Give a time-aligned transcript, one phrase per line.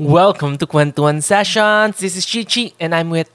[0.00, 2.00] Welcome to Kwentuhan Sessions.
[2.00, 3.28] This is Chichi and I'm with...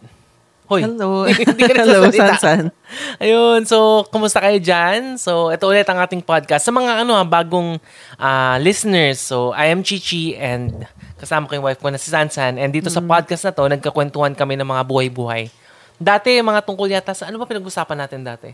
[0.66, 0.82] Hoy.
[0.82, 1.30] Hello.
[1.78, 2.10] Hello.
[2.10, 2.74] Sansan.
[3.22, 5.14] Ayun, so kumusta kayo dyan?
[5.22, 6.66] So ito ulit ang ating podcast.
[6.66, 7.78] Sa mga ano, ah, bagong
[8.18, 10.90] ah, listeners, so I am Chichi and
[11.22, 12.58] kasama ko yung wife ko na si Sansan.
[12.58, 13.14] And dito sa Mm.
[13.14, 15.54] podcast na to, nagkakwentuhan kami ng mga buhay-buhay.
[16.02, 17.30] Dati, mga tungkol yata sa...
[17.30, 18.50] Ano ba pinag-usapan natin dati?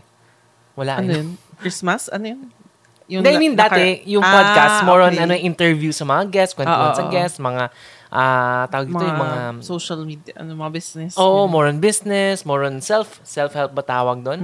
[0.76, 1.00] Wala.
[1.00, 1.16] Ano eh.
[1.16, 1.28] yun?
[1.64, 2.12] Christmas?
[2.12, 2.52] Ano yun?
[3.08, 5.24] Hindi, I mean, dati, yung Ah, podcast, more on okay.
[5.24, 7.68] ano, interview sa mga guests, kwentuhan Oo, sa guests, mga,
[8.12, 11.16] ah tawag dito, mga, yung mga, social media, ano, mga business.
[11.16, 11.48] oh, Yun.
[11.48, 14.40] more on business, more on self, self-help ba tawag doon?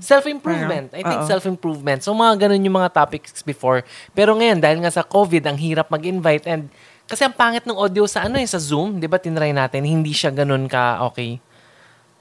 [0.00, 0.96] Self-improvement.
[0.96, 1.28] I think Oo.
[1.28, 2.00] self-improvement.
[2.00, 3.84] So, mga ganun yung mga topics before.
[4.16, 6.72] Pero ngayon, dahil nga sa COVID, ang hirap mag-invite and
[7.04, 10.14] kasi ang pangit ng audio sa ano eh, sa Zoom, di ba, tinry natin, hindi
[10.16, 11.36] siya ganun ka okay.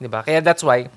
[0.02, 0.26] Di ba?
[0.26, 0.90] Kaya that's why,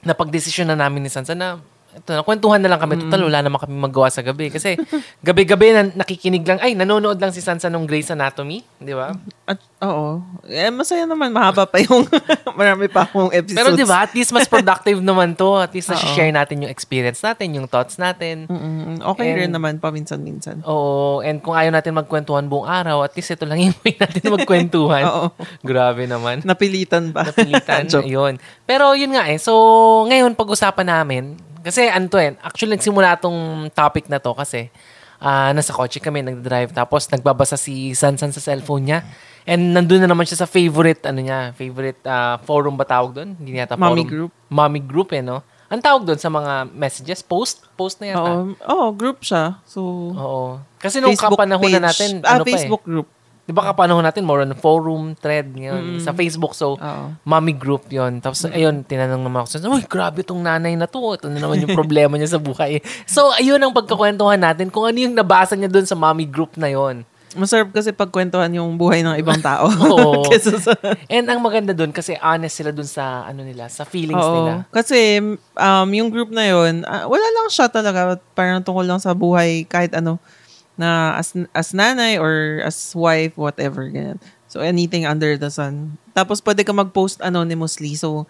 [0.00, 3.02] napag-desisyon na namin ni Sansa na ito, nakwentuhan na lang kami.
[3.02, 4.46] Total, wala naman kami magawa sa gabi.
[4.46, 4.78] Kasi
[5.26, 8.62] gabi-gabi na nakikinig lang, ay, nanonood lang si Sansa ng Grey's Anatomy.
[8.78, 9.10] Di ba?
[9.42, 10.22] At, oo.
[10.46, 11.34] Eh, masaya naman.
[11.34, 12.06] Mahaba pa yung,
[12.60, 13.58] marami pa akong episodes.
[13.58, 15.58] Pero di ba, at least mas productive naman to.
[15.58, 18.46] At least na-share natin yung experience natin, yung thoughts natin.
[18.46, 19.02] Mm-mm.
[19.02, 20.62] Okay And- rin naman, paminsan-minsan.
[20.62, 24.20] Oo, and kung ayaw natin magkwentuhan buong araw, at least ito lang yung way natin
[24.22, 25.04] na magkwentuhan.
[25.10, 25.26] Oo.
[25.66, 26.46] Grabe naman.
[26.46, 27.26] Napilitan ba?
[27.26, 27.90] Napilitan.
[28.06, 28.38] Yun.
[28.62, 29.42] Pero yun nga eh.
[29.42, 29.58] So,
[30.06, 34.72] ngayon pag-usapan namin, kasi ano to eh, actually nagsimula tong topic na to kasi
[35.20, 38.98] ah nasa kotse kami, nag-drive, tapos nagbabasa si Sansan sa cellphone niya.
[39.44, 43.36] And nandun na naman siya sa favorite, ano niya, favorite ah, forum ba tawag doon?
[43.36, 44.08] Hindi yata Mommy forum.
[44.08, 44.30] group.
[44.48, 45.44] Mommy group eh, no?
[45.70, 47.20] Ang tawag doon sa mga messages?
[47.22, 47.68] Post?
[47.76, 48.30] Post na yata.
[48.32, 48.42] Oo.
[48.58, 49.60] Oo, group siya.
[49.68, 49.80] So,
[50.16, 50.58] Oo.
[50.80, 52.54] Kasi nung kapanahon na natin, ah, ano pa eh.
[52.56, 53.06] Facebook group.
[53.50, 56.54] Di ba kapanahon natin, more on forum, thread, yun, sa Facebook.
[56.54, 57.04] So, Oo.
[57.26, 61.02] mommy group yon Tapos, ayun, tinanong naman ako, uy, grabe tong nanay na to.
[61.18, 62.78] Ito na naman yung problema niya sa buhay.
[63.10, 66.70] So, ayun ang pagkakwentuhan natin kung ano yung nabasa niya doon sa mommy group na
[66.70, 67.02] yon
[67.34, 69.66] Masarap kasi pagkwentuhan yung buhay ng ibang tao.
[69.94, 70.26] Oo.
[70.38, 70.74] Sa...
[71.06, 74.62] And ang maganda doon, kasi honest sila doon sa, ano nila, sa feelings nila.
[74.62, 74.70] Oo.
[74.70, 75.18] Kasi
[75.58, 78.18] um, yung group na yun, ah, wala lang siya talaga.
[78.34, 80.22] Parang tungkol lang sa buhay kahit ano
[80.80, 83.84] na as, as nanay or as wife, whatever.
[83.92, 84.16] Ganyan.
[84.48, 86.00] So, anything under the sun.
[86.16, 87.94] Tapos, pwede ka mag-post anonymously.
[87.94, 88.24] So,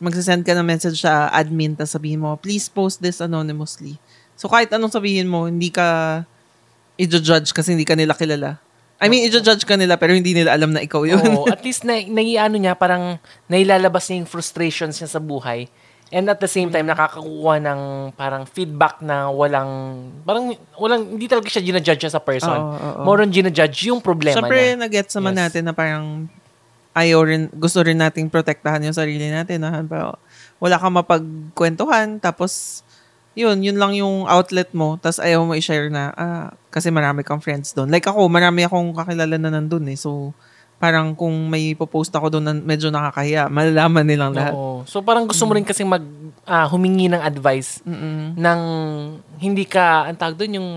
[0.00, 4.00] magsasend ka ng message sa admin tapos sabihin mo, please post this anonymously.
[4.34, 6.24] So, kahit anong sabihin mo, hindi ka
[6.96, 8.56] i-judge kasi hindi ka nila kilala.
[9.00, 11.20] I mean, i-judge ka nila pero hindi nila alam na ikaw yun.
[11.36, 13.16] Oo, at least na, naiano niya, parang
[13.48, 15.68] nailalabas niya yung frustrations niya sa buhay.
[16.10, 17.80] And at the same time, nakakakuha ng
[18.18, 19.70] parang feedback na walang,
[20.26, 22.58] parang walang, hindi talaga siya ginajudge sa person.
[22.58, 23.02] Oo, oo.
[23.06, 24.82] More on ginajudge yung problema Siyempre, niya.
[24.90, 25.42] nag-gets naman Yes.
[25.46, 26.26] natin na parang
[26.98, 29.62] ayaw rin, gusto rin nating protektahan yung sarili natin.
[29.62, 30.18] Na, pero
[30.58, 32.82] wala kang mapagkwentuhan, tapos
[33.38, 37.38] yun, yun lang yung outlet mo, tapos ayaw mo i-share na, ah, kasi marami kang
[37.38, 37.86] friends doon.
[37.86, 39.94] Like ako, marami akong kakilala na nandun eh.
[39.94, 40.34] So,
[40.80, 44.56] parang kung may post ako doon na medyo nakakahiya, malalaman nilang lahat.
[44.56, 44.80] Oo.
[44.88, 46.00] So parang gusto mo rin kasi mag,
[46.48, 48.32] ah, humingi ng advice Mm-mm.
[48.32, 48.60] ng
[49.36, 50.68] hindi ka, ang tawag doon, yung,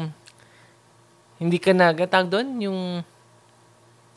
[1.40, 2.80] hindi ka nag, ang tawag doon, yung,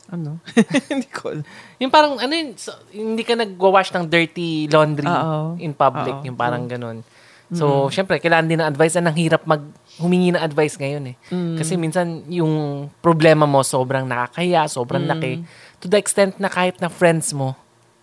[0.06, 0.38] Ano?
[0.86, 1.42] Hindi ko alam.
[1.82, 5.58] yung parang, ano yun, so, hindi ka nagwawash ng dirty laundry Oo.
[5.58, 6.26] in public, Oo.
[6.30, 7.02] yung parang ganun.
[7.50, 8.94] So, syempre, kailangan din ng advice.
[8.94, 9.62] Ang hirap mag
[9.98, 11.16] humingi ng advice ngayon eh.
[11.30, 11.54] Mm.
[11.58, 15.10] Kasi minsan, yung problema mo sobrang nakakaya, sobrang Mm.
[15.10, 15.32] laki.
[15.80, 17.54] To the extent na kahit na friends mo,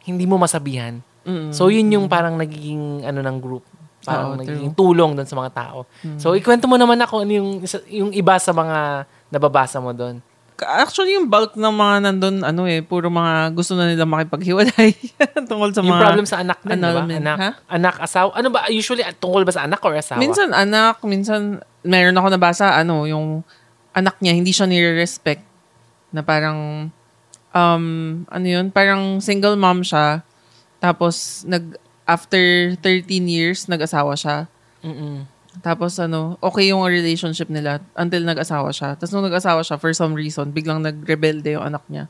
[0.03, 1.01] hindi mo masabihan.
[1.23, 1.55] Mm.
[1.55, 3.63] So, yun yung parang nagiging ano ng group.
[4.03, 5.87] Parang Oo, nagiging tulong doon sa mga tao.
[6.19, 7.49] So, ikwento mo naman ako ano yung,
[7.87, 10.19] yung iba sa mga nababasa mo doon.
[10.59, 14.93] Actually, yung bulk ng mga nandun, ano eh, puro mga gusto na nila makipaghiwalay
[15.49, 16.03] tungkol sa Yung mga...
[16.05, 16.87] problem sa anak din, di ba?
[16.93, 17.49] annulment, Anak, ha?
[17.67, 18.29] anak, asawa.
[18.37, 18.69] Ano ba?
[18.69, 20.21] Usually, tungkol ba sa anak or asawa?
[20.21, 23.41] Minsan anak, minsan meron ako nabasa ano, yung
[23.97, 25.41] anak niya hindi siya nire-respect
[26.13, 26.87] na parang
[27.53, 27.85] um
[28.27, 30.25] ano yun, parang single mom siya.
[30.81, 34.51] Tapos nag after 13 years nag-asawa siya.
[34.83, 35.23] Mm-mm.
[35.61, 38.97] Tapos ano, okay yung relationship nila until nag-asawa siya.
[38.97, 42.09] Tapos nung nag-asawa siya, for some reason, biglang nag-rebelde yung anak niya.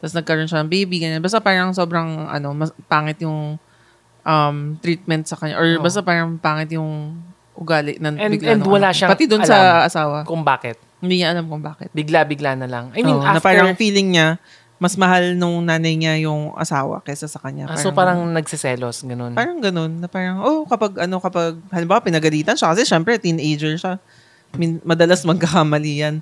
[0.00, 1.20] Tapos nagkaroon siya ng baby, ganyan.
[1.20, 3.60] Basta parang sobrang, ano, mas, pangit yung
[4.24, 5.60] um, treatment sa kanya.
[5.60, 5.84] Or Oo.
[5.84, 7.20] basta parang pangit yung
[7.52, 8.00] ugali.
[8.00, 8.96] Na, And- bigla and wala anak.
[8.96, 9.50] siyang Pati dun alam.
[9.52, 10.18] sa asawa.
[10.24, 10.80] Kung bakit.
[11.04, 11.92] Hindi niya alam kung bakit.
[11.92, 12.96] Bigla-bigla na lang.
[12.96, 13.36] I mean, Oo, after...
[13.36, 14.40] na parang feeling niya,
[14.80, 17.68] mas mahal nung nanay niya yung asawa kaysa sa kanya.
[17.68, 19.36] Ah, so parang nagsiselos, ganun.
[19.36, 24.00] Parang ganun, na parang, oh, kapag, ano, kapag, halimbawa, pinagalitan siya, kasi syempre, teenager siya.
[24.56, 26.14] Min, madalas magkakamali yan.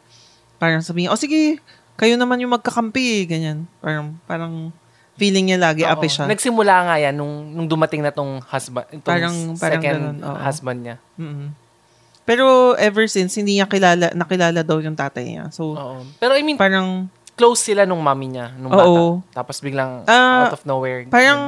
[0.58, 1.62] Parang sabihin, oh, sige,
[1.94, 3.62] kayo naman yung magkakampi, ganyan.
[3.78, 4.74] Parang, parang,
[5.14, 5.94] feeling niya lagi, Oo.
[5.94, 6.26] ape siya.
[6.26, 10.38] Nagsimula nga yan nung, nung dumating na tong husband, itong Parang- parang second ganun, oo.
[10.42, 10.96] husband niya.
[11.14, 11.50] Mm-mm.
[12.22, 15.46] Pero, ever since, hindi niya kilala, nakilala daw yung tatay niya.
[15.54, 16.02] So, Oo.
[16.18, 17.06] Pero I mean, parang,
[17.38, 19.22] close sila nung mommy niya, nung Oo.
[19.22, 19.38] bata.
[19.38, 21.06] Tapos biglang Ah, out of nowhere.
[21.06, 21.40] Parang,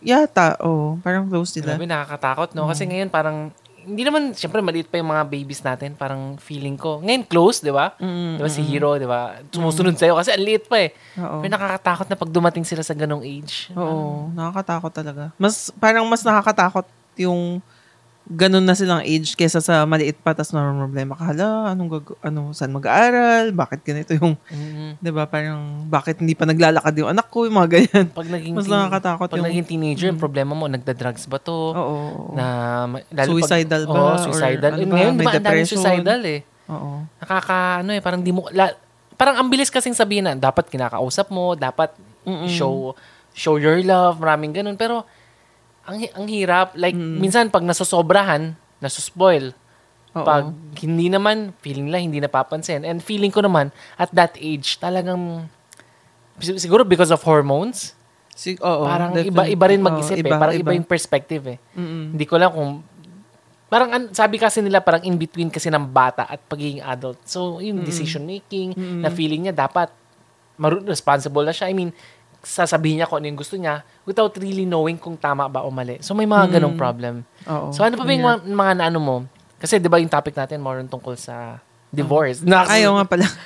[0.00, 1.76] yata, oh, parang close sila.
[1.76, 2.64] Grabe, nakakatakot, no?
[2.64, 2.70] Mm.
[2.72, 3.36] Kasi ngayon parang,
[3.82, 5.98] hindi naman, syempre maliit pa yung mga babies natin.
[5.98, 7.02] Parang feeling ko.
[7.02, 7.90] Ngayon, close, di ba?
[7.98, 9.42] Mm, Di ba si Hero, di ba?
[9.50, 10.94] Sumusunod sa'yo kasi ang liit pa eh.
[11.18, 11.42] Oo.
[11.42, 13.74] Pero nakakatakot na pag dumating sila sa ganong age.
[13.74, 15.24] Oo, nakakatakot talaga.
[15.34, 16.86] Mas, parang mas nakakatakot
[17.18, 17.58] yung
[18.24, 21.26] ganun na silang age kesa sa maliit pa tas may problema ka.
[21.26, 23.50] Hala, anong gag- ano, saan mag-aaral?
[23.50, 25.02] Bakit ganito yung, Mhm.
[25.02, 27.44] 'di ba Parang, bakit hindi pa naglalakad yung anak ko?
[27.44, 28.06] Yung mga ganyan.
[28.08, 31.56] Pag naging, Mas nakakatakot pag yung- naging teenager, yung problema mo, nagda-drugs ba to?
[31.72, 31.98] Oo.
[32.32, 32.46] Na,
[33.08, 33.96] lalo Suicidal pag, ba?
[33.96, 34.70] Oo, Or suicidal.
[34.72, 34.94] ano ba?
[34.94, 35.78] ngayon, May ba, depression?
[35.78, 36.40] suicidal eh.
[36.68, 37.02] Oo.
[37.18, 38.70] Nakaka, ano eh, parang di mo, la,
[39.14, 41.90] parang ang bilis kasing sabihin na, dapat kinakausap mo, dapat
[42.22, 42.46] Mm-mm.
[42.46, 42.94] show,
[43.32, 44.78] show your love, maraming ganun.
[44.78, 45.02] Pero,
[45.82, 49.50] ang, ang hirap, like, minsan pag nasosobrahan, nasuspoil.
[50.12, 50.22] Oo.
[50.22, 52.84] Pag hindi naman, feeling nila hindi napapansin.
[52.84, 55.48] And feeling ko naman, at that age, talagang,
[56.38, 57.96] sig- siguro because of hormones,
[58.32, 60.24] Sig- oo, parang iba iba rin Oo, mag-isip eh.
[60.24, 61.58] Parang iba, yung perspective eh.
[61.76, 62.16] Mm-mm.
[62.16, 62.80] Hindi ko lang kung
[63.68, 67.20] parang an- sabi kasi nila parang in between kasi ng bata at pagiging adult.
[67.24, 69.88] So, yung decision making na feeling niya dapat
[70.56, 71.68] maru- responsible na siya.
[71.68, 71.92] I mean,
[72.42, 76.02] sasabihin niya kung ano yung gusto niya without really knowing kung tama ba o mali.
[76.02, 77.22] So, may mga ganong problem.
[77.46, 77.70] Oo.
[77.70, 79.16] So, ano pa ba yung mga, mga naano mo?
[79.62, 81.62] Kasi, di ba yung topic natin more on tungkol sa
[81.94, 82.42] divorce.
[82.42, 83.26] Na, Ayaw nga pala.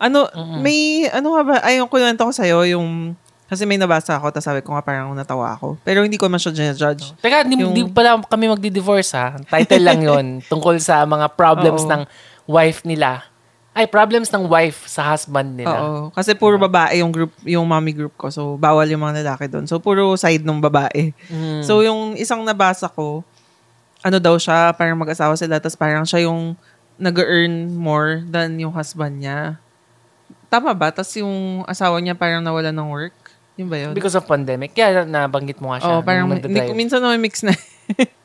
[0.00, 0.24] Ano,
[0.64, 3.12] may, ano nga ba, ayaw kwento ko sa'yo yung,
[3.52, 5.76] kasi may nabasa ako, tapos sabi ko nga parang natawa ako.
[5.84, 7.12] Pero hindi ko man siya judge.
[7.20, 9.36] Teka, di, Yung- di pala kami magdi-divorce ha.
[9.44, 11.92] Title lang yon tungkol sa mga problems Oo.
[11.92, 12.02] ng
[12.48, 13.28] wife nila.
[13.70, 15.78] Ay, problems ng wife sa husband nila.
[15.78, 16.00] Oo.
[16.10, 18.26] Kasi puro babae yung group, yung mommy group ko.
[18.26, 19.70] So, bawal yung mga lalaki doon.
[19.70, 21.14] So, puro side ng babae.
[21.30, 21.62] Mm.
[21.62, 23.22] So, yung isang nabasa ko,
[24.02, 26.58] ano daw siya, parang mag-asawa sila, tapos parang siya yung
[27.00, 29.56] nag-earn more than yung husband niya.
[30.50, 30.90] Tama ba?
[30.90, 33.16] Tapos yung asawa niya parang nawala ng work.
[33.56, 33.92] Yun ba yun?
[33.96, 34.74] Because of pandemic.
[34.74, 35.92] Kaya nabanggit mo nga siya.
[35.94, 37.54] Oo, parang hindi, minsan na may mix na.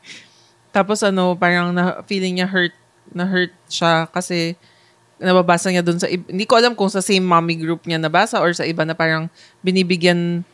[0.76, 2.74] Tapos ano, parang na, feeling niya hurt,
[3.14, 4.58] na hurt siya kasi
[5.16, 8.40] nababasa niya doon sa, ib- hindi ko alam kung sa same mommy group niya nabasa
[8.40, 9.32] or sa iba na parang
[9.64, 10.44] binibigyan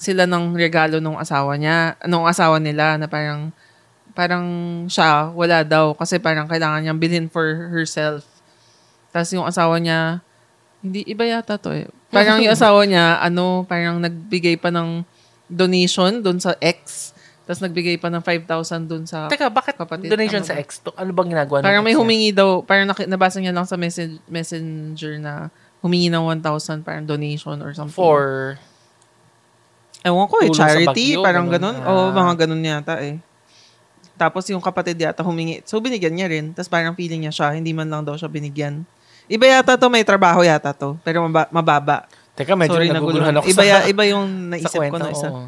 [0.00, 3.52] sila ng regalo nung asawa niya, nung asawa nila na parang,
[4.16, 4.46] parang
[4.90, 8.24] siya, wala daw kasi parang kailangan niyang bilhin for herself.
[9.12, 10.24] Tapos yung asawa niya,
[10.80, 11.86] hindi, iba yata to eh.
[12.08, 15.04] Parang yung asawa niya, ano, parang nagbigay pa ng
[15.46, 17.09] donation doon sa ex.
[17.50, 18.46] Tapos nagbigay pa ng 5,000
[18.86, 19.26] doon sa...
[19.26, 20.78] Teka, bakit Kapatid, donation tama sa ex?
[20.80, 22.02] To, ano bang ginagawa ng parang may ex niya?
[22.06, 25.50] humingi daw, parang nabasa niya lang sa message, messenger na
[25.80, 26.46] humingi ng 1,000
[26.80, 27.90] parang donation or something.
[27.92, 28.54] For,
[30.00, 31.74] Ewan ko eh, tulong sa charity, bagyo, parang ganun.
[31.74, 31.84] ganun.
[31.84, 32.14] Oo, Ah.
[32.14, 33.18] mga ganun yata eh.
[34.14, 35.60] Tapos yung kapatid yata humingi.
[35.64, 36.52] So binigyan niya rin.
[36.54, 38.84] Tapos parang feeling niya siya, hindi man lang daw siya binigyan.
[39.26, 40.96] Iba yata to, may trabaho yata to.
[41.02, 42.06] Pero maba- mababa.
[42.32, 43.34] teka, medyo Sorry, naguguluhan naguluhan.
[43.36, 44.96] ako Iba, sa, ya- iba yung sa naisip ko kwento.
[44.98, 45.28] na isa.
[45.28, 45.42] oo.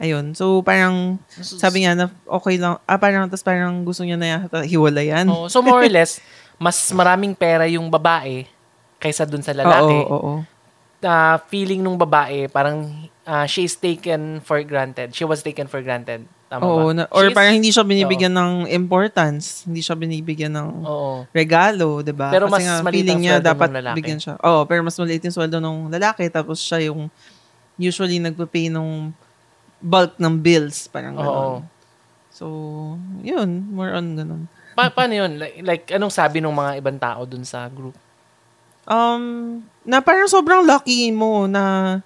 [0.00, 0.32] Ayun.
[0.32, 2.80] So parang sabi niya na okay lang.
[2.88, 5.28] Ah, parang, tapos parang gusto niya na hiwalayan.
[5.28, 5.46] Oo.
[5.52, 6.24] So, more or less,
[6.56, 8.48] mas maraming pera yung babae
[8.96, 9.92] kaysa dun sa lalaki.
[9.92, 10.34] Oo, oo, oo.
[11.04, 12.88] uh, feeling nung babae, parang
[13.28, 15.12] uh, she is taken for granted.
[15.12, 16.24] She was taken for granted.
[16.50, 16.96] Tama Oo, ba?
[16.96, 19.68] na, or She is- parang hindi siya binibigyan ng importance.
[19.68, 21.28] Hindi siya binibigyan ng Oo.
[21.30, 22.32] regalo, 'di ba?
[22.32, 24.34] Pero Kasi mas nga, feeling ang niya sweldo dapat bigyan siya.
[24.40, 27.06] Oo, pero mas maliit yung sweldo ng lalaki tapos siya yung
[27.80, 29.14] usually nagpe-pay ng
[29.80, 31.24] bulk ng bills, parang Oo.
[31.24, 31.64] gano'n.
[32.30, 32.46] So,
[33.20, 34.42] yun, more on ganun.
[34.72, 35.36] Pa- paano yun?
[35.36, 37.92] Like, like, anong sabi ng mga ibang tao dun sa group?
[38.86, 41.98] Um, na parang sobrang lucky mo na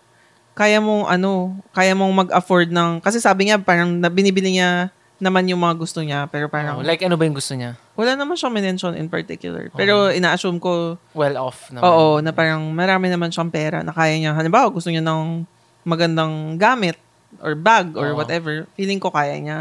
[0.55, 5.47] kaya mong ano, kaya mong mag-afford ng kasi sabi niya parang na binibili niya naman
[5.47, 7.79] yung mga gusto niya pero parang Oh, like, ano ba yung gusto niya?
[7.95, 9.71] wala naman siyang mention in particular.
[9.71, 11.87] Pero ina-assume ko Well off naman.
[11.87, 14.35] Oo, na parang marami naman siyang pera na kaya niya.
[14.35, 15.47] Halimbawa, gusto niya ng
[15.87, 16.99] magandang gamit
[17.41, 18.19] or bag or Oo.
[18.19, 18.67] whatever.
[18.75, 19.59] Feeling ko kaya niya.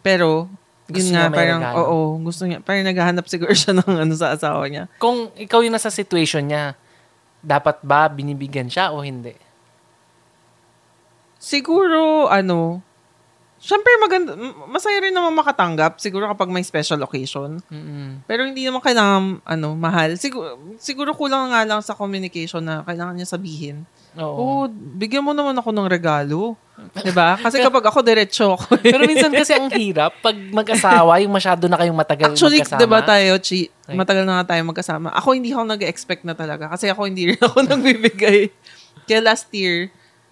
[0.00, 0.46] Pero,
[0.86, 1.76] Gusto yun nga, niya may parang, regalo.
[1.82, 2.58] oo, gusto niya.
[2.62, 4.86] Parang naghahanap siguro siya ng ano sa asawa niya.
[4.96, 6.78] Kung ikaw yung nasa situation niya,
[7.42, 9.34] dapat ba binibigyan siya o hindi?
[11.36, 12.80] Siguro, ano,
[13.58, 15.98] syempre maganda, m- masaya rin naman makatanggap.
[16.00, 17.60] Siguro kapag may special occasion.
[17.66, 18.24] Mm-mm.
[18.24, 20.16] Pero hindi naman kailangan, ano, mahal.
[20.16, 23.84] Siguro, siguro kulang nga lang sa communication na kailangan niya sabihin.
[24.18, 24.34] Oo.
[24.34, 26.56] Oo, bigyan mo naman ako ng regalo.
[26.94, 27.36] 'Di ba?
[27.36, 28.76] Kasi kapag ako diretso ako.
[28.76, 28.90] eh.
[28.90, 32.78] Pero minsan kasi ang hirap pag mag-asawa, yung masyado na kayong matagal Actually, magkasama.
[32.78, 33.96] 'di ba tayo, Chi, Right.
[33.96, 35.08] matagal na nga tayo magkasama.
[35.14, 38.50] Ako hindi ako nag-expect na talaga kasi ako hindi rin ako nagbibigay.
[39.04, 39.88] Kaya last year,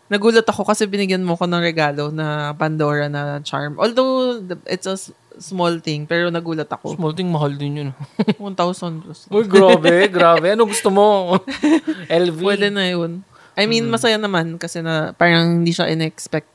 [0.07, 3.77] nagulat ako kasi binigyan mo ko ng regalo na Pandora na charm.
[3.77, 6.95] Although the- it's a s- small thing, pero nagulat ako.
[6.95, 7.91] Small thing, mahal din yun.
[8.37, 8.55] 1,000
[9.01, 9.27] plus.
[9.29, 10.53] Uy, grabe, grabe.
[10.53, 11.39] Ano gusto mo?
[12.11, 12.39] LV.
[12.39, 13.23] Pwede na yun.
[13.55, 13.93] I mean, Mm.
[13.95, 16.51] masaya naman kasi na parang hindi siya in-expect.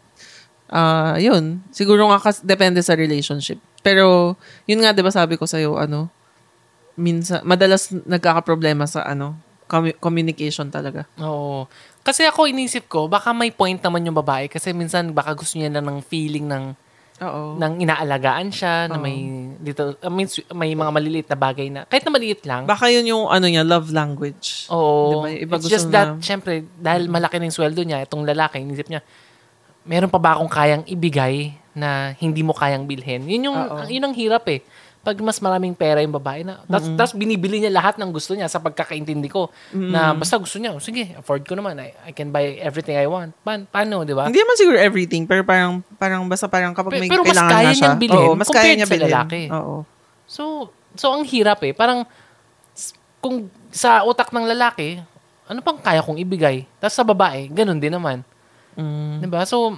[0.70, 1.63] Ah, yun.
[1.72, 3.58] Siguro nga kas- depende sa relationship.
[3.82, 4.36] Pero,
[4.68, 6.12] yun nga, di ba sabi ko sa'yo, ano,
[6.94, 11.08] minsan, madalas nagkakaproblema sa, ano, commu- communication talaga.
[11.18, 11.65] Oo.
[12.03, 15.72] Kasi ako inisip ko, baka may point naman yung babae kasi minsan baka gusto niya
[15.72, 16.74] lang ng feeling ng
[17.20, 17.60] Oo.
[17.60, 19.04] ng inaalagaan siya, na Oo.
[19.04, 19.18] may
[19.60, 22.64] little, I mean, may mga maliliit na bagay na, kahit na maliit lang.
[22.64, 24.68] Baka yun yung, ano niya, love language.
[24.72, 25.28] Oo.
[25.28, 25.28] Diba?
[25.36, 29.04] Iba It's just na- that, syempre, dahil malaki ng sweldo niya, itong lalaki, inisip niya,
[29.84, 33.28] meron pa ba akong kayang ibigay na hindi mo kayang bilhin?
[33.28, 33.84] Yun yung, Oo.
[33.88, 34.64] yun ang hirap eh.
[35.10, 36.62] Pag mas maraming pera yung babae na,
[36.94, 40.78] tas binibili niya lahat ng gusto niya sa pagkakaintindi ko, na basta gusto niya, "Oh,
[40.78, 43.34] sige, afford ko naman, I, I can buy everything I want.
[43.42, 44.30] Pa- paano, di ba?
[44.30, 47.66] Hindi naman siguro everything, pero parang, parang basta parang kapag may pero mas kailangan kaya
[47.66, 47.82] na siya.
[47.82, 49.10] niyang bilhin oo, mas kaya niya sa bilhin.
[49.10, 49.42] lalaki.
[49.50, 49.75] Oo.
[50.30, 51.74] So, so ang hirap eh.
[51.74, 52.06] Parang,
[53.18, 55.01] kung sa utak ng lalaki,
[55.50, 56.70] ano pang kaya kong ibigay?
[56.78, 58.22] Tapos sa babae, ganun din naman.
[58.78, 59.25] Mm.
[59.25, 59.42] Diba?
[59.50, 59.74] So,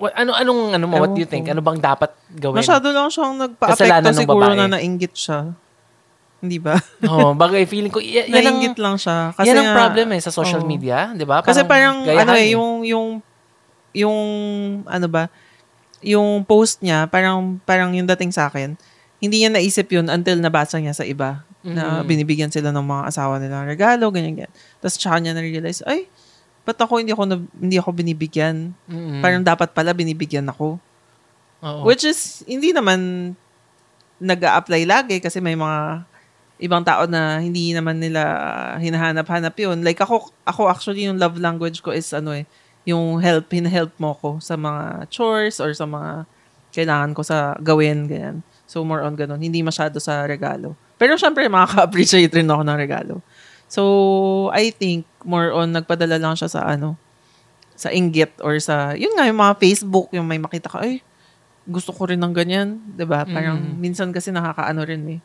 [0.00, 1.46] wa- ano anong ano mo what do you think?
[1.46, 2.56] Ano bang dapat gawin?
[2.56, 4.58] Masyado lang siyang nagpa-apekto siguro babae.
[4.58, 5.52] na nainggit siya.
[6.40, 6.80] Hindi ba?
[7.12, 9.36] oh, bagay feeling ko y- yan ang lang siya.
[9.36, 10.68] Kasi yan ang problem eh sa social oo.
[10.68, 11.44] media, 'di ba?
[11.44, 13.06] Kasi parang, ano eh, yung, yung,
[13.92, 14.18] yung,
[14.88, 15.28] ano ba,
[16.00, 18.72] yung post niya, parang, parang yung dating sa akin,
[19.20, 22.08] hindi niya naisip yun until nabasa niya sa iba na Mhm.
[22.08, 24.52] binibigyan sila ng mga asawa nila ng regalo, ganyan, ganyan.
[24.80, 26.08] Tapos tsaka niya na-realize, ay,
[26.70, 28.70] ba't ako hindi ako, na, hindi ako binibigyan?
[28.86, 29.18] Mm-mm.
[29.18, 30.78] Parang dapat pala binibigyan ako.
[31.66, 31.82] Oo.
[31.82, 33.34] Which is, hindi naman
[34.20, 36.06] nag apply lagi kasi may mga
[36.60, 38.22] ibang tao na hindi naman nila
[38.78, 39.80] hinahanap-hanap yun.
[39.80, 42.44] Like ako, ako actually yung love language ko is ano eh,
[42.84, 46.28] yung help, hinahelp mo ko sa mga chores or sa mga
[46.70, 48.44] kailangan ko sa gawin, ganyan.
[48.68, 50.76] So more on ganun, hindi masyado sa regalo.
[51.00, 53.24] Pero syempre, makaka-appreciate rin ako ng regalo.
[53.70, 53.82] So,
[54.52, 56.96] I think more on nagpadala lang siya sa ano,
[57.74, 61.00] sa inggit or sa, yun nga, yung mga Facebook, yung may makita ka, ay,
[61.64, 63.22] gusto ko rin ng ganyan, 'di ba?
[63.24, 63.76] Parang Mm.
[63.78, 65.20] minsan kasi nakakaano rin eh.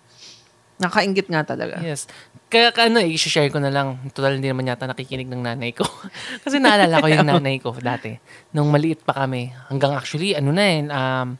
[0.75, 1.79] Nakainggit nga talaga.
[1.79, 2.03] Yes.
[2.51, 3.95] Kaya ka, ano, i-share ko na lang.
[4.11, 5.87] Total hindi naman yata nakikinig ng nanay ko.
[6.43, 8.19] Kasi naalala ko yung nanay ko dati.
[8.51, 9.55] Nung maliit pa kami.
[9.71, 11.39] Hanggang actually, ano na eh, um,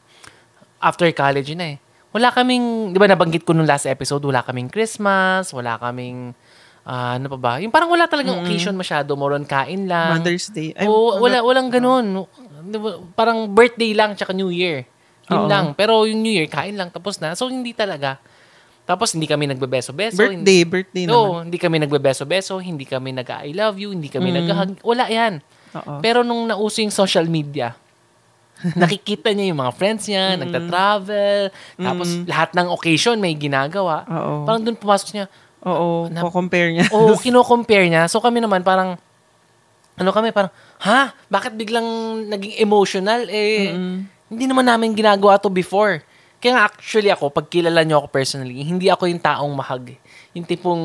[0.80, 1.78] after college na eh.
[2.16, 6.32] Wala kaming, di ba nabanggit ko nung last episode, wala kaming Christmas, wala kaming,
[6.86, 7.52] ah, ano pa ba?
[7.58, 9.12] Yung parang wala talagang occasion masyado.
[9.12, 10.16] More on kain lang.
[10.16, 10.70] Mother's Day.
[10.72, 12.24] Ay, Oo, wala, walang ganun.
[13.12, 14.86] Parang birthday lang, tsaka New Year.
[15.26, 15.50] Yun Oo.
[15.50, 15.74] lang.
[15.74, 17.34] Pero yung New Year, kain lang, tapos na.
[17.34, 18.22] So, hindi talaga.
[18.86, 20.22] Tapos, hindi kami nagbebeso-beso.
[20.22, 21.50] hindi- Birthday, birthday No, naman.
[21.50, 24.36] hindi kami nagbebeso-beso, hindi kami nag-I love you, hindi kami Mm.
[24.40, 24.70] nag-hug.
[24.80, 25.42] Wala yan.
[25.74, 25.98] Oo.
[25.98, 27.74] Pero nung nauso yung social media,
[28.78, 34.06] nakikita niya yung mga friends niya, nagta-travel, tapos lahat ng occasion may ginagawa.
[34.06, 34.46] Oo.
[34.46, 35.26] Parang doon pumasok niya,
[35.66, 36.86] Oo, Na- ko-compare niya.
[36.94, 38.06] Oo, kino-compare niya.
[38.06, 38.94] So kami naman parang,
[39.98, 41.10] ano kami, parang, ha?
[41.26, 41.86] Bakit biglang
[42.30, 43.26] naging emotional?
[43.26, 43.74] Eh,
[44.30, 46.02] hindi naman namin ginagawa to before.
[46.36, 49.96] Kaya nga actually ako, pag kilala niyo ako personally, hindi ako yung taong mahag.
[50.36, 50.82] Yung tipong,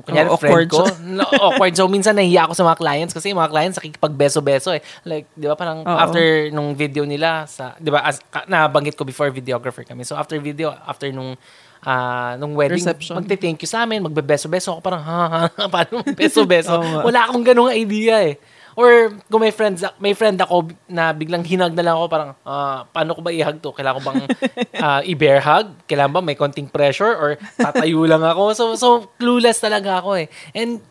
[0.00, 0.82] kunyari, Oo, friend awkward ko.
[1.20, 1.76] No, awkward.
[1.76, 4.80] So, minsan nahiya ako sa mga clients kasi yung mga clients nakikipag-beso-beso eh.
[5.04, 5.98] Like, di ba, parang Oo.
[6.00, 8.16] after nung video nila, sa, di ba, as,
[8.48, 10.08] nabanggit ko before videographer kami.
[10.08, 11.36] So, after video, after nung,
[11.84, 13.20] ah, nung wedding, Reception.
[13.20, 16.80] magte-thank you sa amin, magbe-beso-beso ako, parang, ha, ha, paano beso-beso?
[17.06, 18.36] Wala akong ganung idea eh.
[18.74, 22.82] Or kung may friends may friend ako na biglang hinag na lang ako parang ah,
[22.90, 23.70] paano ko ba i-hug to?
[23.70, 24.20] Kailangan ko bang
[24.82, 25.78] ah, i-bear hug?
[25.86, 28.50] Kailangan ba may konting pressure or tatayo lang ako?
[28.50, 30.26] So so clueless talaga ako eh.
[30.58, 30.82] And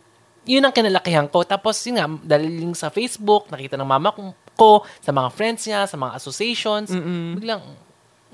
[0.48, 1.44] yun ang kinalakihan ko.
[1.44, 4.70] Tapos yun nga, dahil sa Facebook, nakita ng mama ko, ko
[5.00, 6.92] sa mga friends niya, sa mga associations,
[7.40, 7.64] biglang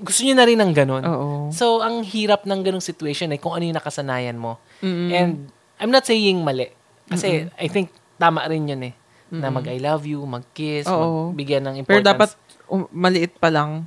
[0.00, 1.04] gusto niya na rin ng ganun.
[1.04, 1.28] Oo.
[1.52, 4.56] So, ang hirap ng ganung situation ay kung ano yung nakasanayan mo.
[4.80, 6.72] And I'm not saying mali.
[7.08, 8.94] Kasi I think tama rin yun eh.
[9.30, 11.30] Na mag-I love you, mag-kiss, Oo.
[11.30, 12.10] magbigyan ng Pero importance.
[12.10, 12.30] dapat
[12.66, 13.86] um, maliit pa lang,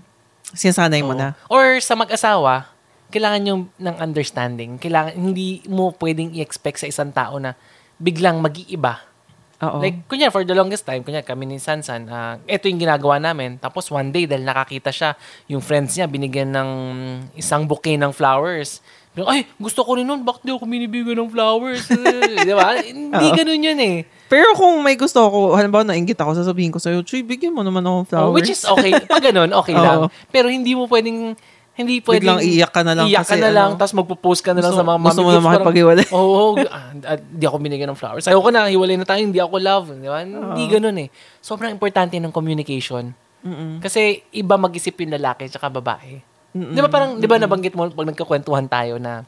[0.55, 1.19] sinasanay mo Oo.
[1.19, 1.35] na.
[1.51, 2.71] Or sa mag-asawa,
[3.11, 4.79] kailangan yung ng understanding.
[4.79, 7.53] Kailangan, hindi mo pwedeng i-expect sa isang tao na
[7.99, 9.03] biglang mag-iiba.
[9.69, 9.79] Oo.
[9.79, 13.55] Like, kunya for the longest time, kunya kami ni Sansan, ah, ito yung ginagawa namin.
[13.57, 15.15] Tapos one day, dahil nakakita siya,
[15.47, 16.69] yung friends niya, binigyan ng
[17.33, 18.83] isang bouquet ng flowers.
[19.13, 20.25] Ay, gusto ko rin nun.
[20.25, 21.85] Bakit di ako binibigyan ng flowers?
[22.49, 22.81] Di ba?
[22.81, 23.37] Hindi Oo.
[23.37, 23.95] ganun yun eh.
[24.25, 27.85] Pero kung may gusto ako, halimbawa nainggit ako, sasabihin ko sa'yo, Chuy, bigyan mo naman
[27.85, 28.25] ako ng flowers.
[28.25, 28.89] Oh, which is okay.
[29.05, 30.09] Pag ganun, okay lang.
[30.09, 30.13] Oo.
[30.33, 31.37] Pero hindi mo pwedeng,
[31.73, 32.37] hindi pwedeng...
[32.37, 34.61] Biglang iiyak ka na lang Iiyak ka kasi na lang, ano, tapos magpo-post ka na
[34.61, 36.05] lang gusto- sa mga gusto mo na parang, makipag-hiwalay.
[36.17, 38.29] Oo, ah, ah, di ako binigyan ng flowers.
[38.29, 39.87] Ayoko na, hiwalay na tayo, hindi ako love.
[39.97, 40.21] Di ba?
[40.21, 41.09] Hindi ganun eh.
[41.41, 43.09] Sobrang importante ng communication.
[43.43, 43.81] Mm-mm.
[43.81, 46.21] Kasi iba mag-isip yung lalaki tsaka babae.
[46.53, 49.25] Di ba parang, di ba nabanggit mo pag nagkakwentuhan tayo na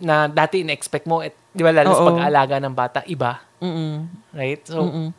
[0.00, 2.08] na dati in-expect mo, et, di ba lalo sa Oo.
[2.12, 4.08] pag-aalaga ng bata, iba, Mm-mm.
[4.32, 4.60] right?
[4.64, 5.12] So, Mm-mm.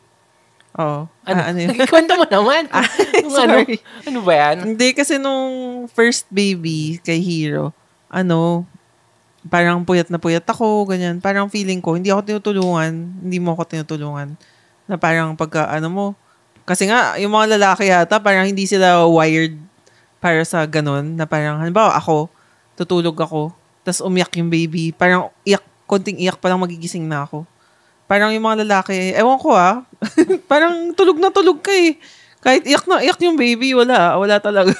[0.80, 1.04] Oo.
[1.04, 1.76] ano, Ah, ano yun?
[1.92, 2.64] kwento mo naman.
[3.24, 3.54] Kung ano,
[4.08, 4.56] ano ba yan?
[4.72, 7.76] Hindi, kasi nung first baby kay Hero,
[8.08, 8.64] ano,
[9.48, 11.20] parang puyat na puyat ako, ganyan.
[11.20, 14.32] Parang feeling ko, hindi ako tinutulungan, hindi mo ako tinutulungan.
[14.88, 16.06] Na parang pagka, ano mo,
[16.64, 19.58] kasi nga, yung mga lalaki yata, parang hindi sila wired
[20.22, 22.30] para sa ganun, na parang, halimbawa ako,
[22.78, 23.50] tutulog ako,
[23.82, 27.42] tapos umiyak yung baby, parang iyak, konting iyak pa lang magigising na ako.
[28.12, 29.88] Parang yung mga lalaki, ewan ko ah,
[30.52, 31.96] parang tulog na tulog ka eh.
[32.44, 34.76] Kahit iyak na iyak yung baby, wala, wala talaga.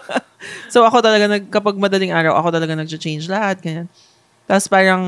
[0.72, 3.92] so ako talaga, nag, kapag madaling araw, ako talaga nag-change lahat, ganyan.
[4.48, 5.04] Tapos parang,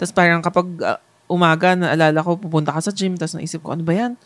[0.00, 0.96] tapos parang kapag ah,
[1.28, 4.16] umaga, naalala ko, pupunta ka sa gym, tapos naisip ko, ano ba yan?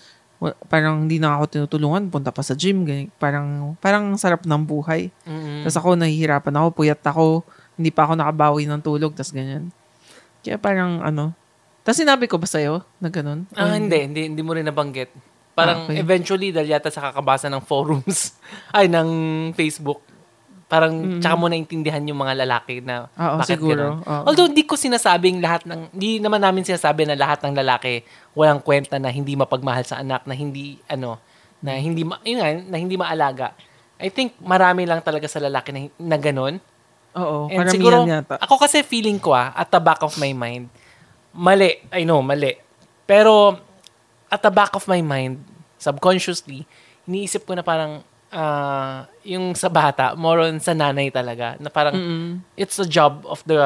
[0.70, 3.10] Parang hindi na ako tinutulungan, punta pa sa gym, ganyan.
[3.18, 5.10] Parang, parang sarap ng buhay.
[5.26, 5.66] Mm-mm.
[5.66, 7.42] Tapos ako, nahihirapan ako, puyat ako,
[7.74, 9.74] hindi pa ako nakabawi ng tulog, tapos ganyan.
[10.46, 11.34] Kaya parang, ano,
[11.86, 13.46] tapos sinabi ko ba sa'yo na ganun?
[13.54, 15.14] Ah, hindi, hindi, hindi mo rin nabanggit.
[15.54, 16.02] Parang okay.
[16.02, 18.34] eventually, dahil yata sa kakabasa ng forums,
[18.76, 19.08] ay, ng
[19.54, 20.02] Facebook,
[20.66, 23.06] parang tsaka mo naintindihan yung mga lalaki na.
[23.14, 24.02] Oo, bakit siguro.
[24.02, 24.02] ganun.
[24.02, 24.22] Oo.
[24.26, 28.02] Although, di ko sinasabing lahat ng, di naman namin sinasabi na lahat ng lalaki
[28.34, 31.22] walang kwenta na hindi mapagmahal sa anak, na hindi, ano,
[31.62, 33.54] na hindi, ma, yun nga, na hindi maalaga.
[34.02, 36.58] I think marami lang talaga sa lalaki na, na ganun.
[37.16, 38.36] Oo, And siguro, yata.
[38.42, 40.68] ako kasi feeling ko ah, at the back of my mind,
[41.36, 42.56] mali, I know, mali.
[43.04, 43.60] Pero,
[44.26, 45.38] at the back of my mind,
[45.78, 46.66] subconsciously,
[47.06, 48.02] iniisip ko na parang,
[48.32, 52.42] ah, yung sa bata, more on sa nanay talaga, na parang, Mm-mm.
[52.58, 53.60] it's a job of the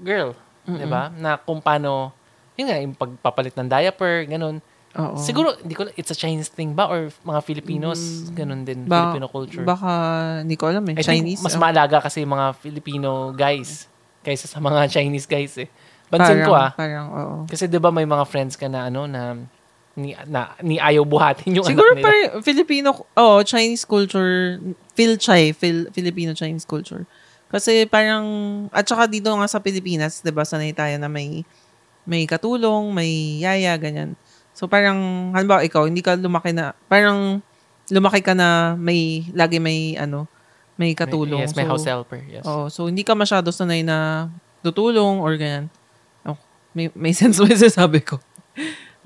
[0.00, 0.32] girl,
[0.64, 1.12] di ba?
[1.12, 2.14] Na kung paano,
[2.56, 4.62] yun nga, yung pagpapalit ng diaper, ganun.
[4.94, 5.18] Oo.
[5.18, 6.86] Siguro, hindi ko, it's a Chinese thing ba?
[6.86, 8.88] Or mga Filipinos, ganun din, Mm.
[8.88, 9.66] Ba- Filipino culture.
[9.66, 9.90] Baka,
[10.46, 10.94] hindi ko alam eh.
[10.94, 11.42] I Chinese?
[11.42, 11.60] mas oh.
[11.60, 13.90] maalaga kasi mga Filipino guys
[14.22, 15.68] kaysa sa mga Chinese guys eh.
[16.14, 16.70] Pansin Parang- ko ah.
[16.72, 17.34] Parang, oo.
[17.50, 19.34] Kasi 'di ba may mga friends ka na ano na
[19.94, 22.06] ni, na, ni ayaw buhatin yung Siguro anak nila.
[22.06, 24.58] par Filipino, oh, Chinese culture,
[24.90, 27.06] Phil Chai, Phil, Filipino Chinese culture.
[27.46, 28.26] Kasi parang,
[28.74, 31.46] at saka dito nga sa Pilipinas, di ba, sanay tayo na may,
[32.02, 34.18] may katulong, may yaya, ganyan.
[34.50, 37.38] So parang, halimbawa ikaw, hindi ka lumaki na, parang
[37.86, 40.26] lumaki ka na may, lagi may, ano,
[40.74, 41.46] may katulong.
[41.46, 42.18] Yes, may So, house helper.
[42.26, 42.42] Yes.
[42.42, 44.26] Oo, so hindi ka masyado sanay na
[44.58, 45.70] tutulong or ganyan.
[46.74, 48.18] Oh, may, may sense mo yung sabi ko.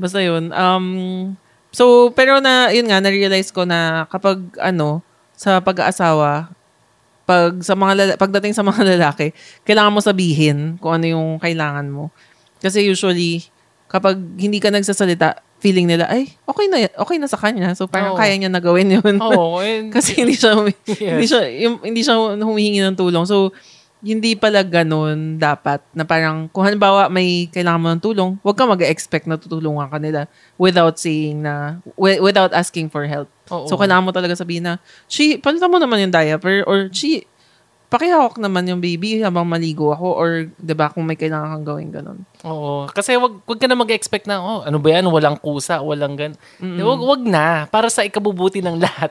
[0.00, 0.48] Basta yun.
[0.56, 0.86] Um,
[1.70, 5.04] so, pero na, yun nga, na-realize ko na kapag, ano,
[5.36, 6.48] sa pag-aasawa,
[7.28, 9.36] pag sa mga lala- pagdating sa mga lalaki,
[9.68, 12.08] kailangan mo sabihin kung ano yung kailangan mo.
[12.58, 13.44] Kasi usually,
[13.86, 17.74] kapag hindi ka nagsasalita, feeling nila, ay, okay na, okay na sa kanya.
[17.74, 18.18] So, parang Oo.
[18.18, 19.18] kaya niya na gawin yun.
[19.18, 20.98] Oo, and, Kasi hindi siya, humi- Yes.
[21.18, 23.26] hindi siya, yung, hindi siya humihingi ng tulong.
[23.26, 23.50] So,
[23.98, 28.64] hindi pala ganun dapat na parang kung halimbawa may kailangan mo ng tulong, huwag ka
[28.64, 33.26] mag-expect na tutulungan ka nila without saying na, wi- without asking for help.
[33.50, 33.66] Oo.
[33.66, 34.74] So, kailangan mo talaga sabihin na,
[35.10, 37.26] Chi, palitan mo naman yung diaper or Chi,
[37.88, 40.30] pakihawak naman yung baby habang maligo ako or
[40.60, 42.18] 'di ba kung may kailangan kang gawin ganun.
[42.44, 42.84] Oo.
[42.86, 45.08] Kasi wag, wag ka na mag-expect na, oh, ano ba yan?
[45.08, 46.32] Walang kusa, walang gan.
[46.60, 47.64] Wag, wag na.
[47.66, 49.10] Para sa ikabubuti ng lahat.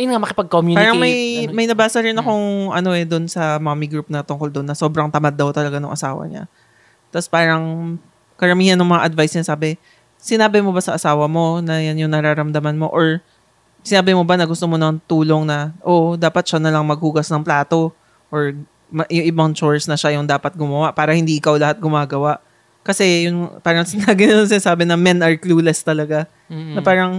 [0.00, 0.88] Yun nga, makipag-communicate.
[0.88, 4.48] Parang may ano, may nabasa rin akong ano eh doon sa mommy group na tungkol
[4.48, 6.48] doon na sobrang tamad daw talaga ng asawa niya.
[7.12, 7.96] Tapos parang
[8.40, 9.76] karamihan ng mga advice niya sabi,
[10.16, 13.20] sinabi mo ba sa asawa mo na yan yung nararamdaman mo or
[13.84, 17.28] sinabi mo ba na gusto mo ng tulong na oh, dapat siya na lang maghugas
[17.28, 17.92] ng plato
[18.32, 18.56] or
[19.12, 22.40] yung ibang chores na siya yung dapat gumawa para hindi ikaw lahat gumagawa.
[22.82, 26.28] Kasi yung parang sinabi nila sinasabi na men are clueless talaga.
[26.48, 26.76] Mm.
[26.76, 27.12] Na parang,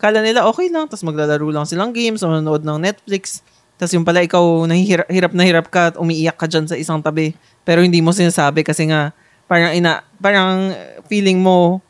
[0.00, 3.44] kala nila okay lang, tapos maglalaro lang silang games, manonood ng Netflix.
[3.76, 7.04] Tapos yung pala ikaw, nahihirap hirap na hirap ka at umiiyak ka dyan sa isang
[7.04, 7.36] tabi.
[7.64, 9.12] Pero hindi mo sinasabi kasi nga,
[9.44, 10.72] parang ina, parang
[11.08, 11.84] feeling mo,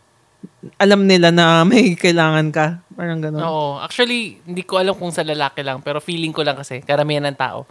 [0.77, 2.67] alam nila na may kailangan ka.
[2.95, 3.43] Parang gano'n.
[3.43, 3.79] Oo.
[3.81, 7.39] Actually, hindi ko alam kung sa lalaki lang, pero feeling ko lang kasi, karamihan ng
[7.39, 7.65] tao,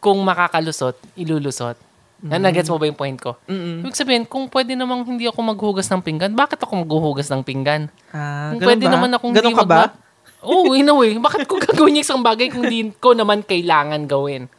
[0.00, 1.89] kung makakalusot, ilulusot.
[2.20, 3.40] Na nagets mo ba yung point ko?
[3.44, 3.80] Mm-mm.
[3.80, 7.88] Ibig sabihin, kung pwede namang hindi ako maghugas ng pinggan, bakit ako maghuhugas ng pinggan?
[8.08, 8.92] Ah, Kung pwede ba?
[8.92, 9.96] naman akong Ganun ka ba?
[10.40, 11.16] Oo, in a way.
[11.16, 14.52] Bakit ko gagawin yung isang bagay kung di ko naman kailangan gawin?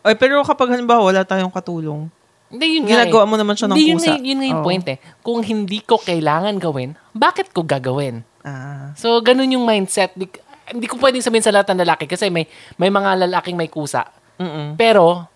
[0.00, 2.06] Ay, pero kapag halimbawa wala tayong katulong,
[2.48, 3.28] Hindi, yun nga ginagawa eh.
[3.28, 4.08] mo naman siya ng Hindi, yun, kusa.
[4.08, 4.66] nga- yun nga yung Oo.
[4.66, 4.98] point eh.
[5.20, 8.22] Kung hindi ko kailangan gawin, bakit ko gagawin?
[8.40, 10.14] Ah, So, ganun yung mindset.
[10.14, 10.30] Di,
[10.68, 14.06] hindi ko pwedeng sabihin sa lahat ng lalaki kasi may, may mga lalaking may kusa.
[14.36, 15.26] mm Pero,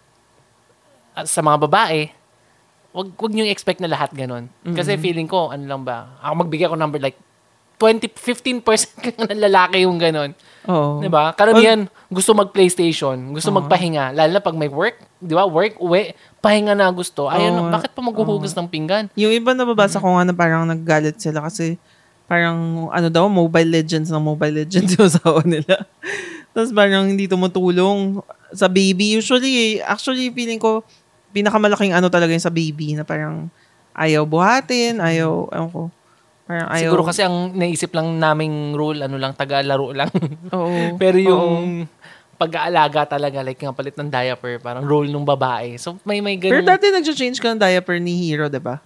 [1.25, 2.09] sa mga babae,
[2.93, 4.49] wag, wag nyo expect na lahat ganun.
[4.65, 7.17] Kasi feeling ko, ano lang ba, ako magbigay ako number like
[7.83, 8.63] 20, 15%
[9.03, 10.31] lang ng lalaki yung ganon.
[10.71, 11.03] Oo.
[11.03, 11.35] Di ba?
[11.35, 13.59] Karamihan, gusto mag-PlayStation, gusto Oo.
[13.59, 14.15] magpahinga.
[14.15, 15.43] Lalo na pag may work, di ba?
[15.43, 17.27] Work, uwi, pahinga na gusto.
[17.27, 17.75] Ayun, Oo.
[17.75, 19.11] bakit pa maghuhugas ng pinggan?
[19.19, 21.75] Yung iba nababasa ko nga na parang naggalit sila kasi
[22.31, 25.83] parang ano daw, Mobile Legends ng Mobile Legends yung asawa nila.
[26.55, 28.23] Tapos parang hindi tumutulong
[28.55, 29.19] sa baby.
[29.19, 30.87] Usually, actually, feeling ko,
[31.33, 33.49] pinakamalaking ano talaga yung sa baby na parang
[33.97, 35.83] ayaw buhatin, ayaw, ewan ko.
[36.45, 36.91] Parang ayaw.
[36.93, 40.13] Siguro kasi ang naisip lang naming rule, ano lang, taga-laro lang.
[40.57, 40.95] Oo.
[41.03, 41.27] Pero Oo.
[41.29, 41.89] yung
[42.37, 45.79] pag-aalaga talaga, like nga palit ng diaper, parang role ng babae.
[45.79, 46.75] So may may Pero ganun.
[46.75, 48.83] dati nag-change ka ng diaper ni Hero, di ba?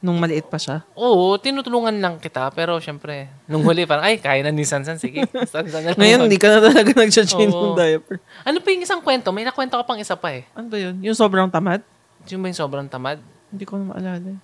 [0.00, 0.80] Nung maliit pa siya.
[0.92, 2.48] Oo, tinutulungan lang kita.
[2.50, 4.96] Pero syempre, nung huli, parang, ay, kaya na ni Sansan.
[4.96, 6.00] Sige, Sansan na lang.
[6.00, 7.72] Ngayon, hindi ka na talaga nag-change Oo.
[7.72, 8.16] ng diaper.
[8.42, 9.28] Ano pa yung isang kwento?
[9.28, 10.48] May nakwento ka pang isa pa eh.
[10.52, 10.96] Ano ba yun?
[11.04, 11.84] Yung sobrang tamad?
[12.26, 13.20] Yung ba yung sobrang tamad?
[13.48, 14.24] Hindi ko na maalala.
[14.26, 14.40] eh.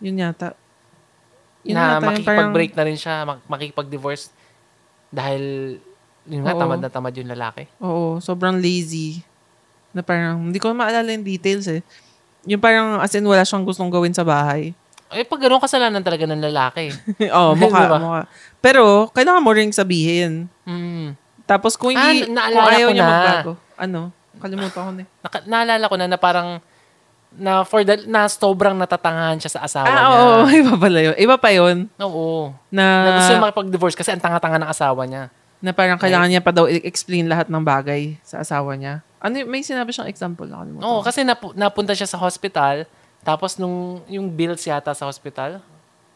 [0.00, 0.54] Yun yata.
[1.62, 4.30] Yun na yata yung makikipag-break na rin siya, mak- makikipag-divorce
[5.08, 5.42] dahil
[6.24, 6.60] yun nga, Oo.
[6.60, 7.66] tamad na tamad yung lalaki.
[7.78, 9.18] Oo, sobrang lazy.
[9.90, 11.82] Na parang, hindi ko na maalala yung details eh.
[12.46, 14.72] Yung parang, as in, wala siyang gustong gawin sa bahay.
[15.08, 16.90] Eh, pag ganun, kasalanan talaga ng lalaki.
[17.36, 17.98] Oo, mukha, Diba?
[17.98, 18.22] mukha.
[18.58, 20.50] Pero, kailangan mo ring sabihin.
[20.62, 21.14] Mm.
[21.44, 23.12] Tapos, kung hindi, Ah, naalala kung ayaw ko niya na.
[23.14, 23.52] magbago.
[23.76, 24.00] Ano?
[24.34, 25.08] Kalimutan ko na eh.
[25.20, 26.48] Naka- naalala ko na na parang
[27.34, 30.06] na for the na sobrang natatangahan siya sa asawa Ah, niya.
[30.06, 31.14] oo, iba pala yun.
[31.16, 31.90] Iba pa yun.
[31.98, 32.54] Oo.
[32.68, 35.24] Na, Na gusto niya makipag-divorce kasi ang tanga-tanga ng asawa niya.
[35.58, 39.00] na parang kailangan niya pa daw i-explain lahat ng bagay sa asawa niya.
[39.24, 40.84] Ano, may sinabi siyang example na kalimutan.
[40.84, 42.84] Oo, kasi napu- napunta siya sa hospital,
[43.20, 45.64] tapos nung yung bills yata sa hospital,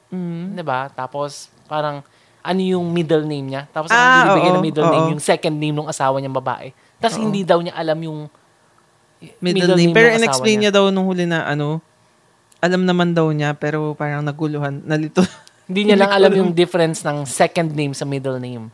[0.08, 0.52] Mm.
[0.52, 0.88] 'di ba?
[0.90, 2.04] Tapos parang
[2.38, 3.62] ano yung middle name niya?
[3.68, 5.12] Tapos Ah, ang bibigay oo, na middle name oo.
[5.12, 6.68] yung second name ng asawa niyang babae.
[6.96, 7.24] Tapos Oo.
[7.24, 8.18] hindi daw niya alam yung
[9.38, 9.92] middle, name.
[9.92, 10.70] Pero ng asawa in-explain niya.
[10.70, 11.80] daw nung huli na ano,
[12.58, 15.20] alam naman daw niya, pero parang naguluhan, nalito.
[15.64, 16.32] Hindi niya lang alam.
[16.34, 18.72] yung difference ng second name sa middle name.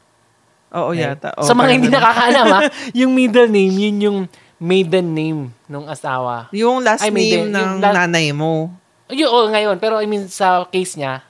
[0.74, 1.06] Oo, Okay?
[1.06, 1.30] yata.
[1.34, 2.60] Oo, sa mga parang hindi nakakaalam ha,
[3.00, 4.18] yung middle name, yun yung
[4.56, 6.48] maiden name ng asawa.
[6.50, 8.74] Yung last Ay, may name din- ng yung la- nanay mo.
[9.06, 9.76] Yun, oh, ngayon.
[9.76, 11.20] Pero I mean, sa case niya,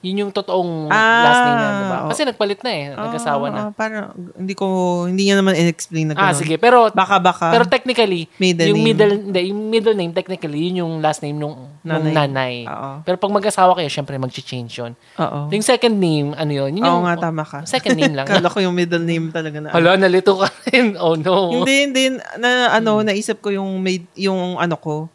[0.00, 1.98] yun yung totoong Ah, last name niya, diba?
[2.00, 2.08] oo.
[2.08, 2.84] Kasi nagpalit na eh.
[2.90, 3.60] Nag-asawa na.
[3.60, 4.64] Ah, parang, hindi ko,
[5.04, 6.40] hindi niya naman in-explain na Ah, ganun.
[6.40, 6.56] sige.
[6.56, 7.52] Pero, Baka, baka.
[7.52, 8.88] pero technically, Middle yung name.
[8.90, 12.12] middle, hindi, yung middle name, technically, yun yung last name nung nung Nanay.
[12.16, 12.54] nanay.
[12.64, 12.90] Oo.
[13.04, 14.92] Pero pag mag-asawa kayo, syempre, mag-change yun.
[15.16, 15.48] Oo.
[15.48, 16.72] Yung second name, ano yun?
[16.72, 17.64] yun Oo yung, nga, tama ka.
[17.64, 18.24] Second name lang.
[18.32, 19.68] Kala ko yung middle name talaga na.
[19.68, 20.96] Hala, nalito ka rin.
[21.00, 21.60] Oh, no.
[21.60, 22.02] Hindi, hindi.
[22.36, 25.08] Na, ano, naisip ko yung, maid, yung ano ko,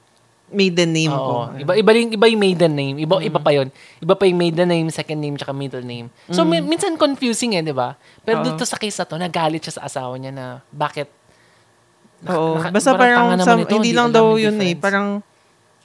[0.45, 1.19] maiden name Oo.
[1.19, 1.35] ko.
[1.57, 2.95] Iba, iba, yung, iba yung maiden name.
[3.01, 3.67] Iba, iba pa yun.
[3.97, 6.07] Iba pa yung maiden name, second name, tsaka middle name.
[6.29, 7.97] So, min- minsan confusing eh, di ba?
[8.21, 8.45] Pero Oo.
[8.45, 11.09] dito sa case na to, nagalit siya sa asawa niya na bakit
[12.25, 12.57] Oo.
[12.57, 14.73] Naka- Basta parang sa, ito, hindi lang daw yun eh.
[14.73, 15.21] Parang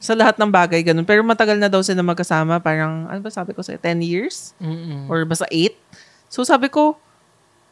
[0.01, 1.05] sa lahat ng bagay ganun.
[1.05, 2.57] Pero matagal na daw sila magkasama.
[2.59, 4.57] Parang, ano ba sabi ko sa 10 years?
[4.57, 5.05] Mm-mm.
[5.09, 5.77] Or basta 8?
[6.33, 6.97] So sabi ko,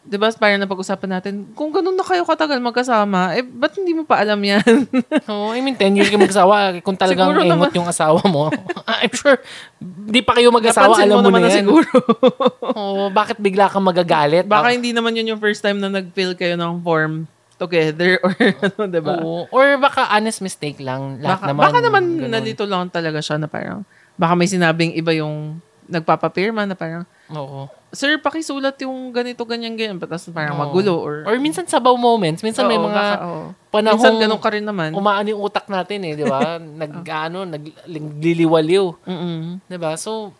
[0.09, 4.09] di ba parang napag-usapan natin, kung ganun na kayo katagal magkasama, eh, ba't hindi mo
[4.09, 4.65] pa alam yan?
[5.31, 6.81] Oo, I mean, 10 years kayo mag-asawa.
[6.81, 7.77] Kung talagang Siguro engot naman.
[7.77, 8.49] yung asawa mo,
[9.05, 9.37] I'm sure,
[10.09, 11.57] di pa kayo mag-asawa, Napansin alam mo, naman na yan.
[11.61, 11.93] siguro.
[12.81, 14.49] Oo, bakit bigla kang magagalit?
[14.49, 18.81] Baka hindi naman yun yung first time na nag-fill kayo ng form together or ano,
[18.89, 19.15] di ba?
[19.21, 19.45] Oo.
[19.53, 21.21] Or baka honest mistake lang.
[21.21, 21.61] Lahat Baka naman.
[21.61, 22.33] baka naman ganun.
[22.33, 27.69] nalito lang talaga siya na parang, baka may sinabing iba yung nagpapapirma na parang, Oo.
[27.89, 29.97] Sir, pakisulat yung ganito, ganyan, ganyan.
[29.97, 30.63] Tapos parang Oo.
[30.63, 31.25] magulo or...
[31.25, 32.41] Or minsan sabaw moments.
[32.41, 33.43] Minsan may Oo, mga baka, oo.
[33.69, 34.91] panahong Minsan ganun ka rin naman.
[34.93, 36.57] umaano yung utak natin eh, di ba?
[36.81, 38.85] nag, ano, nagliliwaliw.
[39.05, 39.61] Mm-mm.
[39.63, 39.93] Di ba?
[39.95, 40.33] So,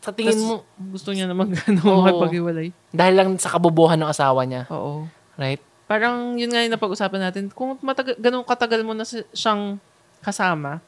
[0.00, 2.00] sa tingin Tas, mo, Gusto niya naman gano'n Oo.
[2.00, 2.68] makipag-iwalay.
[2.88, 4.64] dahil lang sa kabubuhan ng asawa niya.
[4.68, 5.04] Oo.
[5.36, 5.60] Right?
[5.84, 7.42] Parang yun nga yung napag-usapan natin.
[7.50, 9.76] Kung matagal, ganun katagal mo na si- siyang
[10.20, 10.78] kasama,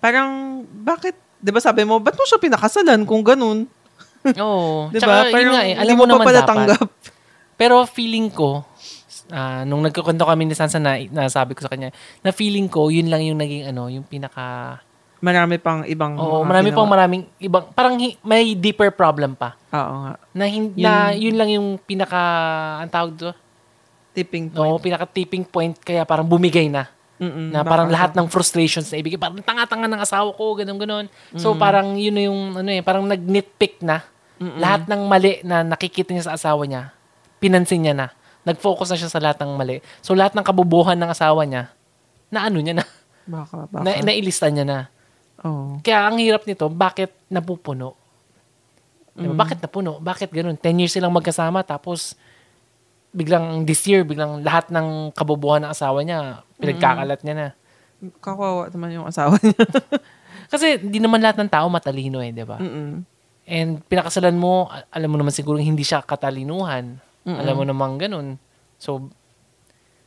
[0.00, 0.28] parang
[0.80, 3.68] bakit, di ba sabi mo, ba't mo siya pinakasalan kung ganun?
[4.42, 4.88] Oo.
[4.88, 6.48] Di Tsaka, Parang nga eh, alam mo mo pa naman pala dapat.
[6.50, 6.88] tanggap.
[7.54, 8.64] Pero feeling ko,
[9.28, 13.06] ah, nung nagkukwento kami ni Sansa na nasabi ko sa kanya, na feeling ko, yun
[13.06, 14.76] lang yung naging ano, yung pinaka...
[15.20, 16.78] Marami pang ibang Oo, marami ginawa.
[16.78, 19.52] pang maraming ibang, parang hi- may deeper problem pa.
[19.68, 20.12] Oo nga.
[20.32, 22.20] Na, hin- Yun- na yun lang yung pinaka,
[22.80, 23.36] ang tawag doon?
[24.10, 24.64] Tipping point.
[24.66, 26.88] Oo, pinaka tipping point, kaya parang bumigay na.
[27.20, 29.20] Mm-mm, na parang lahat ng frustrations na ibigay.
[29.20, 31.06] Parang tanga-tanga ng asawa ko, ganun ganon
[31.36, 31.58] So, Mm.
[31.60, 34.00] parang yun na yung, ano eh, parang nag-nitpick na.
[34.40, 34.56] Mm-mm.
[34.56, 36.96] Lahat ng mali na nakikita niya sa asawa niya,
[37.36, 38.08] pinansin niya na.
[38.40, 39.84] Nag-focus na siya sa lahat ng mali.
[40.00, 41.68] So, lahat ng kabubuhan ng asawa niya,
[42.32, 42.84] na ano niya na,
[43.28, 43.84] Baka, baka.
[43.84, 44.78] na nailista niya na.
[45.44, 45.76] Oo.
[45.84, 48.00] Kaya ang hirap nito, bakit napupuno?
[49.12, 49.36] Diba?
[49.36, 49.36] Mm.
[49.36, 50.00] Bakit napuno?
[50.00, 50.56] Bakit ganun?
[50.56, 52.16] 10 years silang magkasama, tapos
[53.10, 57.48] biglang this year, biglang lahat ng kabubuhan ng asawa niya, pinagkakalat niya na.
[58.22, 59.60] Kawawa naman yung asawa niya.
[60.52, 62.58] Kasi di naman lahat ng tao matalino eh, di ba?
[62.58, 63.06] Mm-mm.
[63.50, 66.98] And pinakasalan mo, alam mo naman siguro hindi siya katalinuhan.
[67.26, 68.40] Alam mo naman ganun.
[68.80, 69.10] So,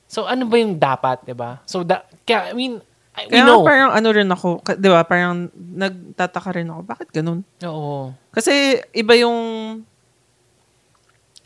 [0.10, 1.62] so ano ba yung dapat, di ba?
[1.68, 2.82] So, da, kaya, I mean,
[3.14, 3.62] I, we Kaya know.
[3.62, 7.46] parang ano rin ako, di ba, parang nagtataka rin ako, bakit ganun?
[7.62, 8.10] Oo.
[8.34, 9.38] Kasi iba yung,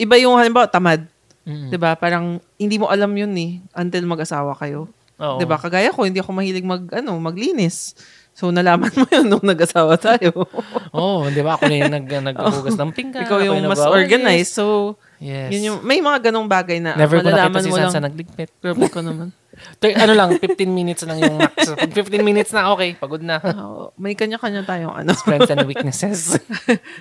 [0.00, 1.04] iba yung halimbawa tamad.
[1.48, 1.72] Mm.
[1.72, 1.96] 'Di ba?
[1.96, 4.84] Parang hindi mo alam yun eh until mag-asawa kayo.
[5.16, 5.40] Oo.
[5.40, 5.56] 'Di ba?
[5.56, 7.96] Kagaya ko, hindi ako mahilig mag ano, maglinis.
[8.36, 10.30] So nalaman mo yun nung nag-asawa tayo.
[10.94, 11.58] Oo, di ba?
[11.58, 13.26] Ako na yung nag, naghuhugas ng pinggan.
[13.26, 14.54] Ikaw yung mas organized.
[14.54, 15.50] So Yes.
[15.50, 18.06] yun yung may mga ganong bagay na Never ko nakita malalaman si mo Sansa lang.
[18.06, 18.50] nagligpit.
[18.62, 19.28] Grabe ko naman.
[19.82, 21.74] Ano lang, 15 minutes lang yung max.
[21.74, 23.42] Pag 15 minutes na, okay, pagod na.
[23.42, 25.10] Oo, may kanya-kanya tayong ano.
[25.10, 26.38] Strengths and weaknesses.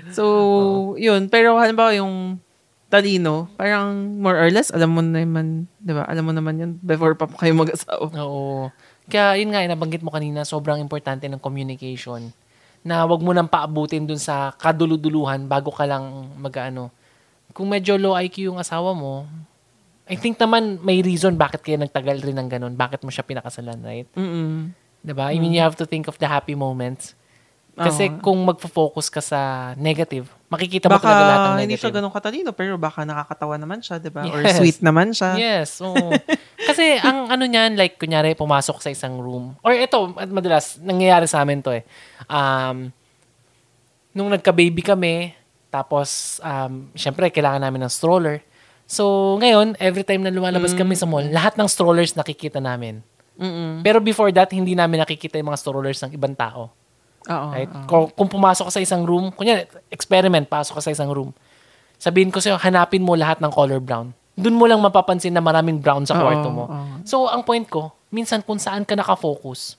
[0.10, 0.26] So,
[0.98, 1.30] yun.
[1.30, 2.42] Pero halimbawa yung
[2.88, 6.08] talino, parang more or less, alam mo naman, di ba?
[6.08, 8.08] Alam mo naman yun before pa kayo mag-asawa.
[8.16, 8.72] Oo.
[9.08, 12.32] Kaya yun nga, eh, nabanggit mo kanina, sobrang importante ng communication.
[12.88, 16.88] Na wag mo nang paabutin dun sa kaduluduluhan bago ka lang mag-ano.
[17.52, 19.28] Kung medyo low IQ yung asawa mo,
[20.08, 22.74] I think naman may reason bakit kaya nagtagal rin ng ganun.
[22.80, 24.08] Bakit mo siya pinakasalan, right?
[24.16, 24.72] Mm-mm.
[25.04, 25.36] 'Di ba?
[25.36, 27.12] I mean, you have to think of the happy moments.
[27.76, 28.24] Kasi Oo.
[28.24, 29.40] kung magfo-focus ka sa
[29.76, 31.96] negative, makikita mo Baka talaga lahat ng hindi siya negative.
[32.00, 34.24] ganun katalino, pero baka nakakatawa naman siya, di ba?
[34.32, 34.56] Or Yes.
[34.56, 35.36] sweet naman siya.
[35.36, 36.16] Yes, oo.
[36.64, 39.60] Kasi ang ano niyan, like, kunyari, pumasok sa isang room.
[39.60, 41.84] Or ito, at madalas, nangyayari sa amin to eh.
[42.26, 42.96] Um,
[44.12, 45.36] nung nagka-baby kami,
[45.68, 48.40] tapos, um, syempre, kailangan namin ng stroller.
[48.88, 53.04] So, ngayon, every time na lumalabas kami sa mall, lahat ng strollers nakikita namin.
[53.36, 53.84] Mm-mm.
[53.84, 56.72] Pero before that, hindi namin nakikita yung mga strollers ng ibang tao.
[57.28, 57.48] Oo.
[57.52, 57.70] Right?
[57.92, 58.08] oo.
[58.10, 61.32] Kung, pumasok ka sa isang room, kunya experiment, pasok ka sa isang room.
[61.98, 64.14] Sabihin ko sa'yo, hanapin mo lahat ng color brown.
[64.34, 66.66] Doon mo lang mapapansin na maraming brown sa kwarto mo.
[66.66, 67.02] oo.
[67.04, 69.76] So, ang point ko, minsan kung saan ka nakafocus,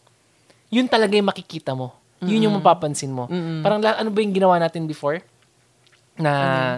[0.69, 1.95] yun talaga yung makikita mo.
[2.19, 3.31] Yun yung mapapansin mo.
[3.63, 5.23] Parang la- ano ba yung ginawa natin before?
[6.19, 6.33] Na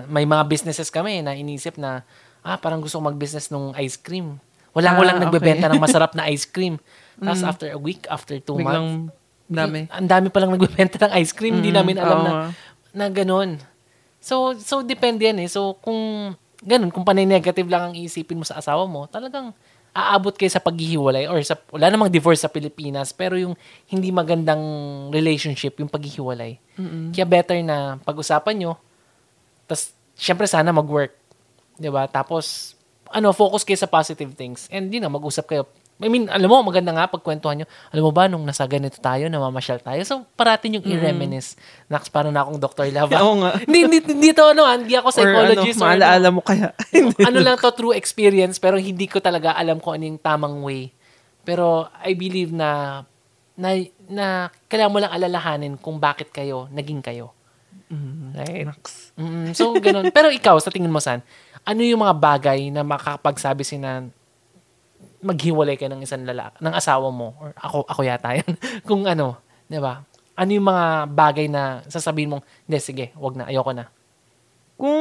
[0.07, 2.05] may mga businesses kami na inisip na,
[2.45, 4.37] ah, parang gusto ko mag-business nung ice cream.
[4.71, 5.25] Walang Ah, walang okay.
[5.27, 6.77] nagbebenta ng masarap na ice cream.
[7.17, 8.89] Tapos after a week, after two months, Biglang
[9.51, 9.81] dami.
[9.91, 11.59] ang dami palang nagbebenta ng ice cream.
[11.59, 12.33] Hindi Mm, namin alam oo na,
[12.95, 13.59] na ganun.
[14.23, 15.49] So, so depende yan eh.
[15.51, 16.33] So, kung
[16.63, 19.51] ganun, kung panay negative lang ang iisipin mo sa asawa mo, talagang
[19.91, 23.59] aabot kayo sa paghihiwalay or sa, wala namang divorce sa Pilipinas, pero yung
[23.91, 24.63] hindi magandang
[25.11, 26.63] relationship, yung paghihiwalay.
[27.11, 28.73] Kaya better na pag-usapan nyo,
[29.67, 31.11] tas syempre sana mag-work.
[31.75, 32.77] 'di ba Tapos,
[33.11, 34.71] ano, focus kayo sa positive things.
[34.71, 35.67] And yun na, mag-usap kayo.
[36.01, 37.67] I mean, alam mo, maganda nga pagkwentuhan nyo.
[37.93, 40.01] Alam mo ba, nung nasa ganito tayo, namamasyal tayo.
[40.09, 41.61] So, parating yung i-reminisce.
[41.93, 42.89] Naks, parang na akong Dr.
[42.89, 43.21] Lava.
[43.25, 43.61] Oo nga.
[43.69, 45.77] hindi, hindi, hindi to, ano, hindi ako ano, psychologist.
[45.77, 45.85] or ano.
[45.85, 46.73] maalaala mo kaya.
[47.29, 50.89] ano lang to, true experience, pero hindi ko talaga alam kung ano yung tamang way.
[51.45, 53.05] Pero, I believe na,
[53.53, 53.77] na,
[54.09, 54.27] na
[54.73, 57.37] kailangan mo lang alalahanin kung bakit kayo naging kayo.
[58.33, 58.65] Right?
[58.65, 59.13] Naks.
[59.19, 60.09] Mm, so, ganun.
[60.15, 61.21] Pero ikaw, sa tingin mo, San,
[61.67, 64.07] ano yung mga bagay na makakapagsabi si na
[65.21, 68.53] maghiwalay ka ng isang lalaki, ng asawa mo, or ako, ako yata yan,
[68.89, 70.05] kung ano, di ba?
[70.37, 73.93] Ano yung mga bagay na sasabihin mong, hindi, sige, wag na, ayoko na.
[74.81, 75.01] Kung,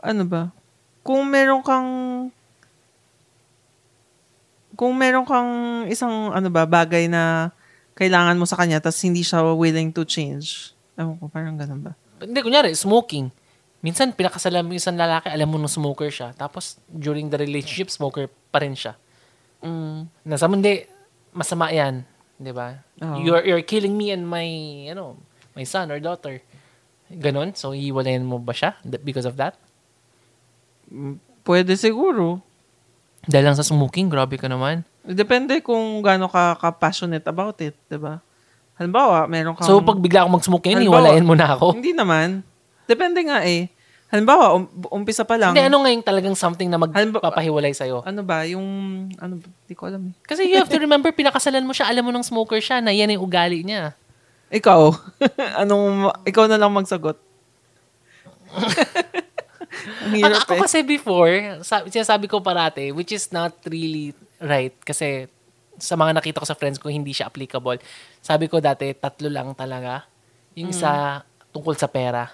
[0.00, 0.42] ano ba?
[1.04, 1.88] Kung meron kang
[4.78, 5.50] kung meron kang
[5.90, 7.50] isang ano ba bagay na
[7.98, 10.70] kailangan mo sa kanya tapos hindi siya willing to change.
[10.94, 11.92] Ewan ko, parang ganun ba?
[12.22, 13.26] Hindi, kunyari, smoking.
[13.82, 16.34] Minsan, pinakasalan mo yung isang lalaki, alam mo nung smoker siya.
[16.34, 18.98] Tapos, during the relationship, smoker pa rin siya.
[19.62, 20.08] Mm.
[20.26, 20.86] Nasa hindi,
[21.34, 22.06] masama yan.
[22.38, 22.78] Di ba?
[23.02, 23.18] Oo.
[23.22, 24.46] You're, you're killing me and my,
[24.90, 25.18] ano,
[25.58, 26.38] my son or daughter.
[27.10, 27.56] Ganon?
[27.56, 29.56] So, iiwalayan mo ba siya because of that?
[31.42, 32.44] Pwede siguro.
[33.24, 34.84] Dahil lang sa smoking, grabe ka naman.
[35.08, 38.20] Depende kung gaano ka, ka-passionate about it, 'di ba?
[38.76, 41.74] Halimbawa, meron kang So, pag bigla ako mag-smoke ngayon, iwalayan mo na ako.
[41.74, 42.46] Hindi naman.
[42.86, 43.72] Depende nga eh.
[44.08, 45.52] Halimbawa, um, umpisa pa lang.
[45.52, 48.00] Hindi, ano ngayon talagang something na magpapahiwalay sa'yo?
[48.08, 48.64] Ano ba, yung
[49.20, 49.36] ano,
[49.68, 50.14] di ko alam eh.
[50.24, 53.12] Kasi you have to remember, pinakasalan mo siya, alam mo ng smoker siya, na yan
[53.12, 53.92] yung ugali niya.
[54.48, 54.80] Ikaw,
[55.62, 57.20] anong, ikaw na lang magsagot.
[60.08, 60.60] Ang Ako, hirap ako eh.
[60.64, 64.72] kasi before, sabi, sinasabi ko parate, which is not really right.
[64.80, 65.28] Kasi
[65.76, 67.78] sa mga nakita ko sa friends ko, hindi siya applicable.
[68.24, 70.08] Sabi ko dati, tatlo lang talaga.
[70.56, 72.26] Yung isa, tungkol sa pera.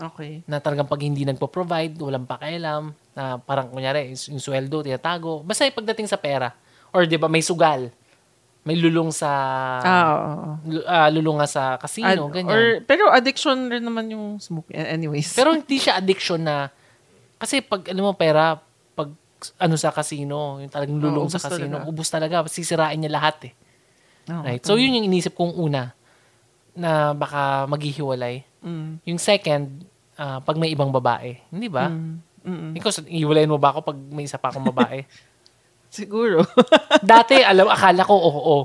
[0.00, 0.40] Okay.
[0.48, 2.96] Na talagang pag hindi nagpo-provide, walang pakialam.
[3.12, 5.44] Na parang kunyari, yung, yung sweldo, tinatago.
[5.44, 6.56] Basta yung pagdating sa pera.
[6.90, 7.92] Or di ba, may sugal.
[8.64, 9.30] May lulong sa...
[9.80, 11.32] Ah, oo, oo.
[11.40, 12.52] nga sa casino, Ad- ganyan.
[12.52, 14.76] Or, pero addiction rin naman yung smoking.
[14.76, 15.32] Anyways.
[15.32, 16.68] Pero hindi siya addiction na
[17.40, 18.60] kasi pag alam mo pera
[18.92, 19.08] pag
[19.56, 21.88] ano sa casino, yung talagang lulong Oo, sa casino, talaga.
[21.88, 23.52] ubus talaga, sisirain niya lahat eh.
[24.28, 24.60] Oo, Right?
[24.60, 25.96] So yun yung inisip kong una
[26.76, 28.44] na baka maghihiwalay.
[28.60, 29.00] Mm.
[29.08, 29.84] Yung second,
[30.16, 31.40] ah, pag may ibang babae.
[31.48, 31.88] Hindi ba?
[31.88, 32.14] Mm.
[32.40, 32.72] Mm-mm.
[32.76, 35.04] Ikaw, iiwalayin mo ba ako pag may isa pa akong babae?
[35.92, 36.46] Siguro.
[37.04, 38.58] Dati, alam, akala ko, oo, oo.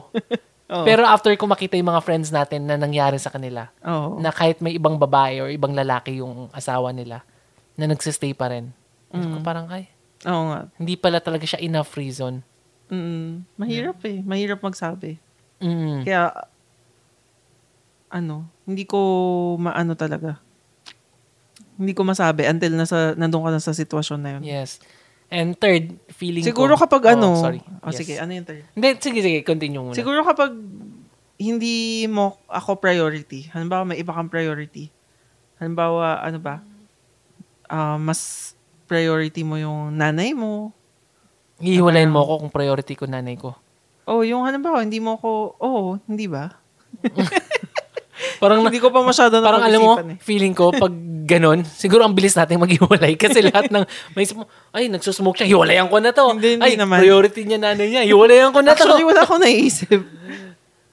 [0.65, 0.85] Oo.
[0.85, 4.17] Pero after ko makita yung mga friends natin na nangyari sa kanila, Oo.
[4.17, 7.21] na kahit may ibang babae or ibang lalaki yung asawa nila,
[7.75, 8.71] na nagsistay pa rin.
[9.11, 9.91] Sabi ko parang, ay,
[10.25, 10.59] Oo nga.
[10.79, 12.41] hindi pala talaga siya enough reason.
[12.89, 13.45] Mm.
[13.57, 14.19] Mahirap eh.
[14.25, 15.21] Mahirap magsabi.
[15.61, 16.01] Mm.
[16.01, 16.33] Kaya,
[18.15, 18.99] ano, hindi ko
[19.59, 20.39] maano talaga.
[21.75, 24.43] Hindi ko masabi until nasa, nandun ka na sa sitwasyon na yun.
[24.47, 24.79] Yes.
[25.27, 26.87] And third, feeling Siguro ko...
[26.87, 27.59] kapag ano, Oh, sorry.
[27.83, 27.99] oh, Yes.
[27.99, 28.63] sige, ano yung third?
[28.71, 29.91] Hindi, sige, sige, continue muna.
[29.91, 30.55] Siguro kapag
[31.35, 34.87] hindi mo ako priority, halimbawa may iba kang priority,
[35.59, 36.63] halimbawa, ano ba,
[37.67, 38.53] ah, mas
[38.87, 40.71] priority mo yung nanay mo,
[41.55, 43.55] Hihiwalayin mo ako kung priority ko nanay ko.
[44.05, 46.55] oh, yung halimbawa, hindi mo ako, oh, hindi ba?
[48.37, 50.17] Parang, hindi ko pa masyado na parang alam mo, eh.
[50.21, 50.93] feeling ko, pag
[51.25, 53.17] ganun, siguro ang bilis natin maghiwalay.
[53.17, 56.25] Kasi lahat ng, may, sm- ay, nagsusmoke siya, hiwalayan ko na to.
[56.35, 57.01] Hindi, hindi ay, naman.
[57.01, 58.85] priority niya nanay niya, hiwalayan ko na to.
[58.85, 59.99] Actually, wala akong naiisip.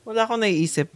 [0.02, 0.88] Wala akong naiisip.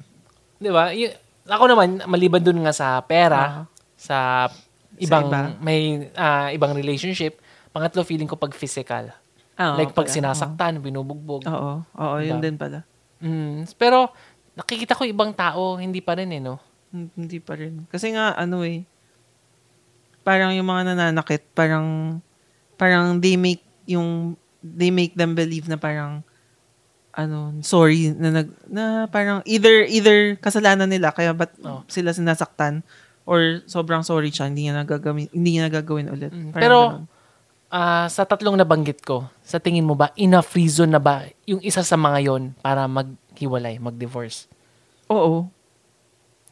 [0.57, 0.91] Di ba?
[0.97, 1.15] Y-
[1.47, 4.51] ako naman, maliban dun nga sa pera, sa
[4.99, 5.55] ibang, iba?
[5.63, 7.39] may ah, ibang relationship,
[7.71, 9.15] pangatlo feeling ko pag physical.
[9.57, 10.17] Ah, like pag pala.
[10.17, 11.47] sinasaktan, binubugbog.
[11.49, 12.45] Oo, oo, yun Diba?
[12.45, 12.79] din pala.
[13.25, 14.13] Mm, pero,
[14.57, 16.57] nakikita ko ibang tao, hindi pa rin eh, no?
[16.91, 17.85] Hindi pa rin.
[17.93, 18.83] Kasi nga, ano eh,
[20.25, 22.19] parang yung mga nananakit, parang,
[22.75, 26.25] parang they make yung, they make them believe na parang,
[27.13, 31.85] ano, sorry, na, nag, na parang either, either kasalanan nila, kaya ba't Oh.
[31.89, 32.81] sila sinasaktan,
[33.29, 36.33] or sobrang sorry siya, hindi niya nagagawin, hindi niya nagagawin ulit.
[36.33, 37.05] Mm, pero, ganun.
[37.67, 41.83] Ah, sa tatlong nabanggit ko, sa tingin mo ba, enough reason na ba yung isa
[41.83, 44.47] sa mga yon para maghiwalay, mag-divorce?
[45.11, 45.51] oo.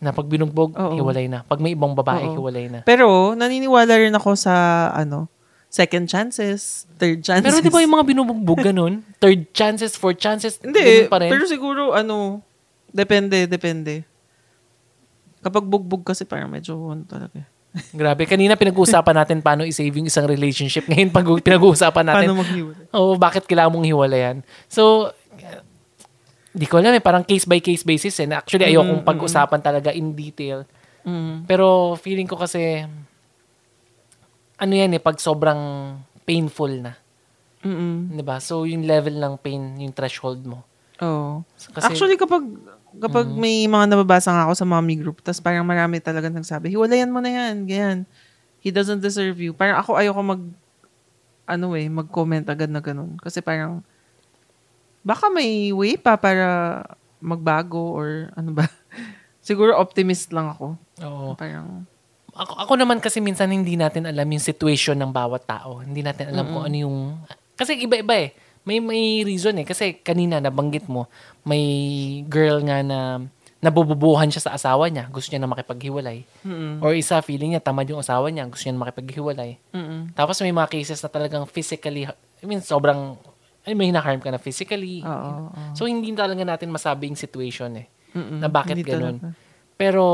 [0.03, 0.99] Na pag binugbog, Oo.
[1.01, 1.47] hiwalay na.
[1.47, 2.37] Pag may ibang babae, Oo.
[2.37, 2.83] hiwalay na.
[2.85, 4.53] Pero, naniniwala rin ako sa,
[4.93, 5.31] ano,
[5.71, 7.47] second chances, third chances.
[7.47, 9.01] Pero di ba yung mga binubugbog ganun?
[9.23, 11.31] Third chances, fourth chances, Hindi, pa rin?
[11.31, 12.43] pero siguro, ano,
[12.91, 14.03] depende, depende.
[15.41, 17.47] Kapag bugbog kasi parang medyo, ano talaga.
[17.91, 20.87] Grabe, kanina pinag-uusapan natin paano i-save yung isang relationship.
[20.87, 22.87] Ngayon pag pinag-uusapan natin, Paano maghiwalay?
[22.95, 24.37] oh, bakit kailangan mong hiwalayan?
[24.71, 25.11] So,
[26.49, 28.31] di ko alam eh, parang case by case basis eh.
[28.31, 30.63] Actually, ayokong Mm, pag-usapan talaga in detail.
[31.03, 31.51] Mm.
[31.51, 32.87] Pero feeling ko kasi,
[34.55, 35.59] ano yan eh, pag sobrang
[36.23, 36.95] painful na.
[37.65, 38.13] Mm-mm.
[38.13, 40.63] 'di ba So, yung level ng pain, yung threshold mo.
[41.01, 41.43] Oo.
[41.75, 42.45] Kasi, Actually, kapag
[43.01, 47.11] kapag may mga nababasa nga ako sa mommy group, tapos parang marami talaga nagsabi, hiwalayan
[47.11, 47.99] mo na yan, ganyan.
[48.59, 49.53] He doesn't deserve you.
[49.53, 50.43] Parang ako ayoko mag,
[51.45, 53.21] ano eh, mag-comment agad na ganun.
[53.21, 53.85] Kasi parang,
[55.05, 56.81] baka may way pa para
[57.21, 58.65] magbago or ano ba.
[59.45, 60.77] Siguro optimist lang ako.
[61.05, 61.37] oo.
[61.37, 61.85] Parang,
[62.35, 65.79] Ako, ako naman kasi minsan hindi natin alam yung situation ng bawat tao.
[65.79, 66.97] Hindi natin alam kung ano yung...
[67.55, 68.35] Kasi iba-iba eh.
[68.65, 69.67] May may reason eh.
[69.69, 71.07] Kasi kanina nabanggit mo,
[71.45, 71.65] may
[72.29, 73.21] girl nga na
[73.65, 75.09] nabububuhan siya sa asawa niya.
[75.09, 76.29] Gusto niya na makipaghiwalay.
[76.45, 78.45] mm Or isa, feeling niya, tamad yung asawa niya.
[78.45, 79.57] Gusto niya na makipaghiwalay.
[79.73, 83.17] mm Tapos may mga cases na talagang physically, I mean, sobrang,
[83.65, 85.01] ay, may hinaharm ka na physically.
[85.01, 85.49] Oo.
[85.49, 85.73] oo.
[85.73, 87.89] So, hindi talaga natin masabi yung situation eh.
[88.13, 88.45] Mm-mm.
[88.45, 89.17] Na bakit Hindi ganun.
[89.17, 89.33] talaga.
[89.81, 90.05] Pero,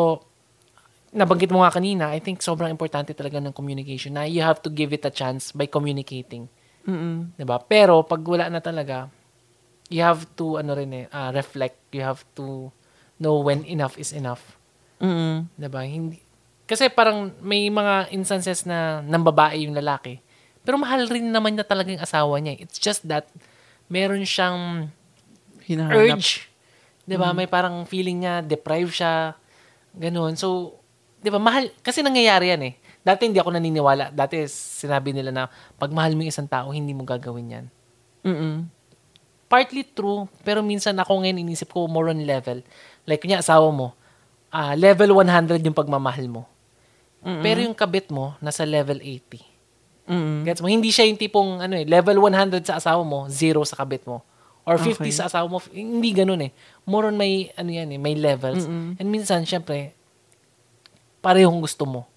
[1.10, 4.70] nabanggit mo nga kanina, I think sobrang importante talaga ng communication na you have to
[4.70, 6.46] give it a chance by communicating.
[6.88, 7.36] Mm-mm.
[7.36, 7.60] 'di ba?
[7.60, 9.12] Pero, pag wala na talaga,
[9.92, 11.76] you have to, ano rin eh, ah, reflect.
[11.92, 12.70] You have to
[13.20, 14.56] know when enough is enough.
[15.00, 15.48] Mm-mm.
[15.56, 15.84] 'di ba?
[15.84, 16.20] Hindi,
[16.64, 20.22] kasi parang may mga instances na nang babae yung lalaki.
[20.62, 22.56] Pero mahal rin naman niya talaga yung asawa niya.
[22.60, 22.64] eh.
[22.68, 23.26] It's just that
[23.88, 24.92] meron siyang
[25.66, 26.20] Hinahanap.
[26.20, 26.46] urge.
[27.08, 27.34] 'Di ba?
[27.34, 29.34] May parang feeling niya deprived siya.
[29.96, 30.38] Ganun.
[30.38, 30.78] So,
[31.20, 32.74] 'di ba mahal kasi nangyayari yan eh.
[33.00, 34.12] Dati hindi ako naniniwala.
[34.12, 35.42] Dati sinabi nila na
[35.80, 37.66] pag mahal mo yung isang tao, hindi mo gagawin 'yan.
[38.20, 38.68] Mm-mm.
[39.50, 42.60] Partly true, pero minsan ako ngayon inisip ko more on level.
[43.08, 43.96] Like kunya asawa mo,
[44.52, 46.44] ah level 100 yung pagmamahal mo.
[47.24, 47.42] Mm-mm.
[47.42, 49.42] Pero yung kabit mo nasa level 80.
[50.10, 50.42] Mm-mm.
[50.44, 50.68] Gets mo?
[50.68, 54.20] Hindi siya yung tipong ano eh, level 100 sa asawa mo, zero sa kabit mo.
[54.68, 55.10] Or 50 Okay.
[55.10, 56.52] sa asawa mo, hindi ganun eh.
[56.84, 58.68] More on may ano yan eh, may levels.
[58.68, 59.00] Mm-mm.
[59.00, 59.96] And minsan syempre
[61.24, 62.08] parehong gusto mo.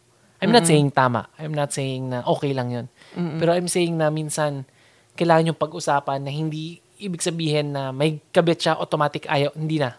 [0.43, 1.31] I'm not saying tama.
[1.39, 2.85] I'm not saying na okay lang 'yun.
[3.15, 3.39] Mm-mm.
[3.39, 4.67] Pero I'm saying na minsan
[5.15, 9.95] kailangan yung pag-usapan na hindi ibig sabihin na may kabit siya automatic ayaw, hindi na.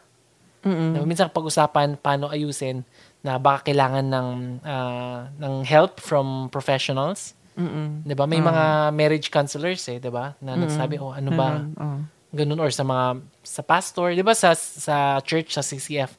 [0.64, 0.96] Mm-mm.
[0.96, 1.06] Diba?
[1.06, 2.82] Minsan pag-usapan paano ayusin
[3.20, 4.28] na baka kailangan ng
[4.64, 7.36] ah, ng help from professionals.
[7.54, 8.02] Mm-mm.
[8.02, 8.24] 'Di ba?
[8.26, 10.34] May mga marriage counselors eh, 'di ba?
[10.42, 11.98] Na nagsabi, "Oh, ano ba?" Oo.
[12.34, 16.18] Ganun or sa mga sa pastor, 'di ba sa sa church sa CCF.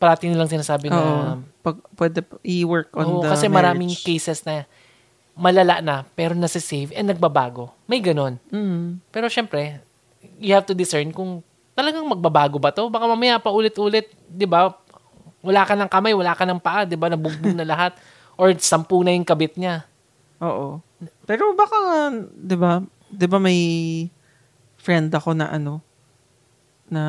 [0.00, 1.44] Parati nilang sinasabi na Oo.
[1.60, 4.00] pag, pwede i-work on Oo, the kasi maraming marriage.
[4.00, 4.64] cases na
[5.36, 7.68] malala na pero nasa-save and nagbabago.
[7.84, 8.40] May ganon.
[8.48, 8.96] Mm.
[9.12, 9.84] Pero syempre,
[10.40, 11.44] you have to discern kung
[11.76, 12.88] talagang magbabago ba to.
[12.88, 14.72] Baka mamaya pa ulit-ulit, di ba?
[15.44, 17.12] Wala ka ng kamay, wala ka ng paa, di ba?
[17.12, 17.92] Nabugbog na lahat.
[18.40, 19.84] Or sampu na yung kabit niya.
[20.40, 20.80] Oo.
[21.28, 23.60] Pero baka, di ba, di ba may
[24.80, 25.84] friend ako na ano,
[26.88, 27.02] na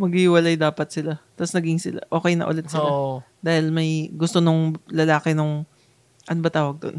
[0.00, 1.20] maghiwalay dapat sila.
[1.36, 2.88] Tapos naging sila, okay na ulit sila.
[2.88, 3.14] Oo.
[3.44, 5.68] Dahil may gusto nung lalaki nung,
[6.24, 6.98] ano ba tawag doon?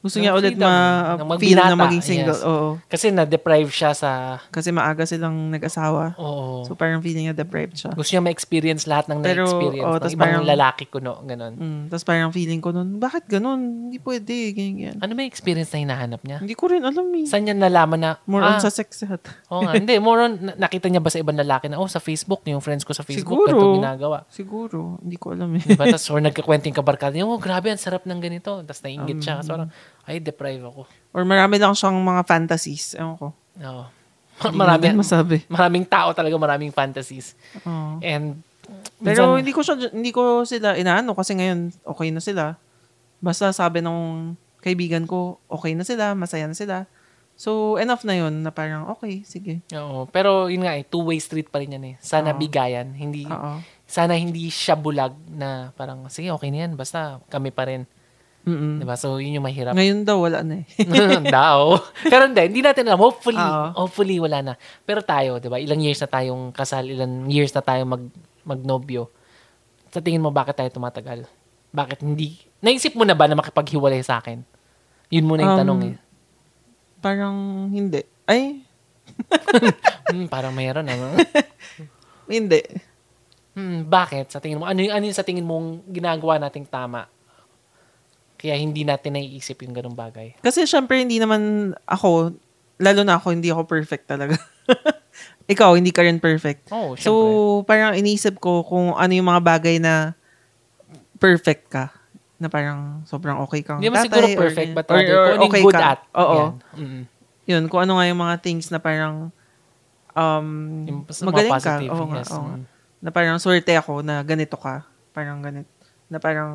[0.00, 2.32] Gusto niya ulit ma-feel na maging single.
[2.32, 2.44] yes.
[2.48, 2.80] Oo.
[2.88, 4.40] Kasi na-deprive siya sa...
[4.48, 6.16] Kasi maaga silang nag-asawa.
[6.16, 6.64] Oo.
[6.64, 7.92] So parang feeling niya deprived siya.
[7.92, 11.20] Gusto niya ma-experience lahat ng Pero, na-experience oo, ng ibang parang- lalaki kuno.
[11.28, 11.52] Ganon.
[11.52, 13.92] Mm, Tapos parang feeling ko nun, bakit ganun?
[13.92, 14.96] Hindi pwede, ganyan, ganyan.
[15.04, 16.38] Ano yung experience na hinahanap niya?
[16.40, 17.28] Hindi ko rin alam eh.
[17.28, 18.10] Saan niya nalaman na...
[18.24, 19.36] More ah, on sa sex yata.
[19.52, 19.76] Oo nga.
[19.76, 22.64] Hindi, more on, na- nakita niya ba sa ibang lalaki na, oh, sa Facebook, yung
[22.64, 23.76] friends ko sa Facebook, Siguro.
[23.76, 24.24] ginagawa.
[24.32, 24.96] Siguro.
[25.04, 25.62] Hindi ko alam eh.
[25.62, 25.84] Diba?
[25.92, 28.64] Tapos, or nagkakwenting kabarkada niya, oh, grabe, ang sarap ng ganito.
[28.64, 29.44] Tapos nainggit siya.
[29.44, 29.68] So, parang,
[30.04, 30.86] ay, deprive ako.
[31.10, 32.94] Or marami lang siyang mga fantasies.
[32.94, 33.28] Ewan ko.
[33.58, 33.84] Oo.
[34.40, 35.36] Hindi Marami, masabi.
[35.46, 37.36] maraming tao talaga, maraming fantasies.
[37.60, 38.00] Oo.
[38.00, 38.40] And,
[38.98, 42.56] Pero minsan- hindi ko siya, hindi ko sila inaano kasi ngayon okay na sila.
[43.18, 46.88] Basta sabi ng kaibigan ko, okay na sila, masaya na sila.
[47.34, 49.64] So, enough na yun na parang, okay, sige.
[49.72, 50.04] Oo.
[50.06, 51.94] Pero, yun nga eh, two-way street pa rin yan eh.
[51.98, 52.38] Sana Oo.
[52.38, 52.92] bigayan.
[52.92, 53.60] Hindi, Oo.
[53.84, 56.76] sana hindi siya bulag na parang, sige, okay na yan.
[56.76, 57.88] Basta kami pa rin.
[58.40, 58.80] Mm-mm.
[58.80, 58.96] Diba?
[58.96, 59.76] So, yun yung mahirap.
[59.76, 60.66] Ngayon daw, wala na eh.
[61.28, 61.76] Daw.
[62.02, 62.96] Pero hindi, hindi natin alam.
[62.98, 63.84] Hopefully, Oo.
[63.84, 64.52] hopefully wala na.
[64.82, 65.60] Pero tayo, 'di ba?
[65.60, 68.04] Ilang years na tayong kasal, ilang years na tayong mag
[68.42, 69.12] magnobyo.
[69.90, 71.28] Sa tingin mo bakit tayo tumatagal?
[71.70, 72.40] Bakit hindi?
[72.58, 74.40] Naisip mo na ba na makipaghiwalay sa akin?
[75.10, 75.94] Yun muna yung Um, tanong eh.
[76.98, 77.36] parang
[77.68, 78.00] hindi.
[78.24, 78.64] Ay,
[80.10, 81.18] Hmm, parang mayroon ano?
[82.26, 82.62] hindi.
[83.52, 84.30] Hmm, bakit?
[84.30, 87.04] Sa tingin mo ano ano yung sa tingin mong ginagawa nating tama?
[88.40, 90.40] Kaya hindi natin naiisip yung ganung bagay.
[90.40, 92.32] Kasi syempre hindi naman ako,
[92.80, 94.40] lalo na ako, hindi ako perfect talaga.
[95.52, 96.72] Ikaw, hindi ka rin perfect.
[96.72, 97.68] Oh, So, syempre.
[97.68, 100.16] parang inisip ko kung ano yung mga bagay na
[101.20, 101.92] perfect ka.
[102.40, 104.78] Na parang sobrang okay kang hindi mo siguro or perfect, ganyan.
[104.78, 105.90] but rather, kung ano yung good ka.
[105.92, 106.00] at.
[106.16, 106.38] Oo.
[106.40, 106.52] Yan.
[106.80, 107.02] Mm.
[107.44, 109.28] Yun, kung ano nga yung mga things na parang
[110.14, 110.48] um,
[110.88, 111.74] Yung magaling ka.
[111.92, 112.30] Oo nga, yes.
[112.32, 112.56] oo nga.
[112.56, 112.64] Mm.
[113.00, 114.86] Na parang swerte ako na ganito ka.
[115.12, 115.68] Parang ganito.
[116.08, 116.50] Na parang,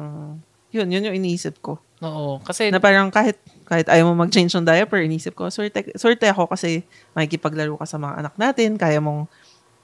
[0.75, 1.79] yun, yun yung iniisip ko.
[2.03, 2.43] Oo.
[2.43, 6.45] Kasi, Na parang kahit kahit ayaw mo mag-change ng diaper, inisip ko, swerte, swerte ako
[6.53, 6.85] kasi
[7.17, 9.25] makikipaglaro ka sa mga anak natin, kaya mong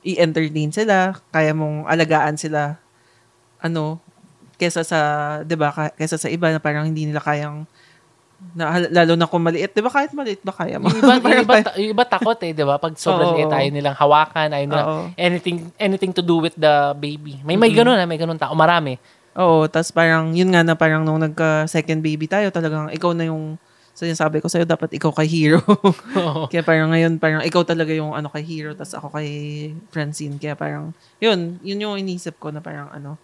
[0.05, 2.77] i-entertain sila, kaya mong alagaan sila,
[3.57, 3.97] ano,
[4.61, 4.99] kesa sa,
[5.41, 7.65] di ba, kesa sa iba na parang hindi nila kayang,
[8.53, 10.89] na, lalo na kung maliit, di ba, kahit maliit ba kaya mo?
[10.89, 12.77] yung iba, yung iba, ta- yung iba takot eh, di ba?
[12.77, 13.37] Pag sobrang Oo.
[13.37, 15.03] liit, ayaw nilang hawakan, ayaw nila Oo.
[15.17, 17.41] anything, anything to do with the baby.
[17.41, 18.53] May may ganun, ah, may ganun tao.
[18.53, 18.97] Marami.
[19.31, 23.55] Oo, tas parang, yun nga na parang nung nagka-second baby tayo, talagang ikaw na yung,
[23.95, 25.63] so yung sabi ko sa'yo, dapat ikaw kay hero.
[26.51, 29.29] Kaya parang ngayon, parang ikaw talaga yung ano kay Hero, tas ako kay
[29.87, 30.35] Francine.
[30.35, 30.91] Kaya parang,
[31.23, 33.15] yun, yun yung inisip ko na parang ano.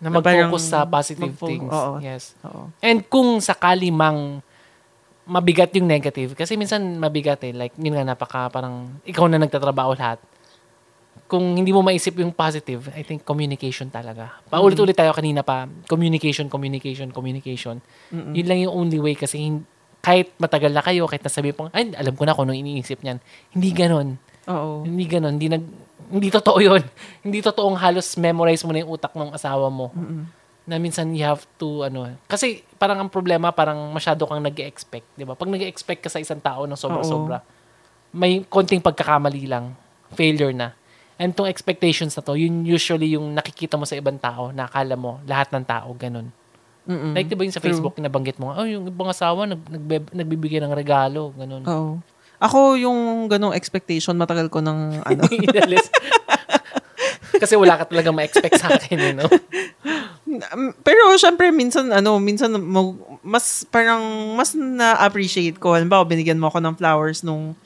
[0.00, 1.68] na Na parang mag-focus sa positive mag-fo- things.
[1.68, 1.92] oo.
[2.00, 2.32] Yes.
[2.46, 2.72] Oo.
[2.80, 4.40] And kung sakali mang
[5.28, 9.92] mabigat yung negative, kasi minsan mabigat eh, like, yun nga, napaka parang, ikaw na nagtatrabaho
[9.92, 10.16] lahat.
[11.28, 14.40] Kung hindi mo maisip yung positive, I think communication talaga.
[14.48, 17.84] Paulit-ulit tayo kanina pa, communication, communication, communication.
[18.08, 18.32] Mm-mm.
[18.32, 19.60] Yun lang yung only way kasi
[20.00, 23.20] kahit matagal na kayo, kahit nasabi pong, ay, alam ko na kung anong iniisip niyan.
[23.52, 24.08] Hindi ganon.
[24.48, 24.88] Oo.
[24.88, 25.36] Hindi ganon.
[25.36, 25.64] Hindi, nag,
[26.08, 26.82] hindi totoo yun.
[27.28, 29.92] hindi totoong halos memorize mo na yung utak ng asawa mo.
[29.92, 30.24] Mm-mm.
[30.64, 35.08] Na minsan you have to, ano, kasi parang ang problema, parang masyado kang nag expect
[35.12, 35.36] di ba?
[35.36, 37.44] Pag nag expect ka sa isang tao ng sobra-sobra,
[38.12, 39.76] may konting pagkakamali lang,
[40.16, 40.77] failure na.
[41.18, 44.94] And tong expectations na to, yun usually yung nakikita mo sa ibang tao, na akala
[44.94, 46.30] mo, lahat ng tao, ganun.
[46.88, 47.12] Mm-mm.
[47.12, 47.74] Like, di ba yung sa True.
[47.74, 51.66] Facebook, nabanggit mo, oh, yung ibang asawa, nag, nagbe- nagbibigay ng regalo, ganun.
[51.66, 51.98] Oo.
[52.38, 54.78] Ako, yung ganong expectation, matagal ko ng,
[55.10, 55.22] ano.
[57.42, 59.26] Kasi wala ka talaga ma-expect sa akin, eh, no?
[60.28, 65.72] Um, pero syempre minsan ano, minsan mag- mas parang mas na-appreciate ko.
[65.72, 67.56] Halimbawa, binigyan mo ako ng flowers nung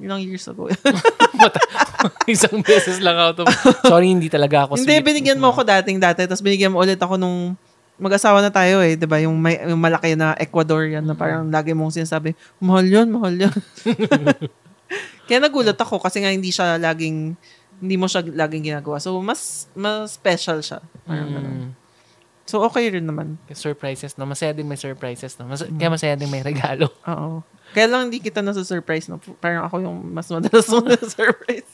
[0.00, 0.68] ilang years ago.
[2.30, 3.48] Isang beses lang of,
[3.84, 5.06] sorry, hindi talaga ako Hindi, sweet.
[5.06, 7.56] binigyan mo ako dating dati, tapos binigyan mo ulit ako nung
[7.96, 9.16] mag-asawa na tayo eh, 'di ba?
[9.24, 13.54] Yung may yung malaki na Ecuadorian na parang lagi mong sinasabi, mahal 'yun, mahal 'yun.
[15.26, 17.34] Kaya nagulat ako kasi nga hindi siya laging
[17.80, 19.00] hindi mo siya laging ginagawa.
[19.00, 20.84] So mas mas special siya.
[21.08, 21.56] Parang ganun.
[21.56, 21.70] Mm.
[22.46, 23.40] So okay rin naman.
[23.56, 24.28] Surprises, no?
[24.28, 25.50] Masaya din may surprises, no?
[25.50, 26.92] Mas, Kaya masaya din may regalo.
[27.08, 27.42] Oo.
[27.76, 29.20] Kaya lang hindi kita nasa surprise no.
[29.36, 31.68] Parang ako yung mas madalas mo na surprise.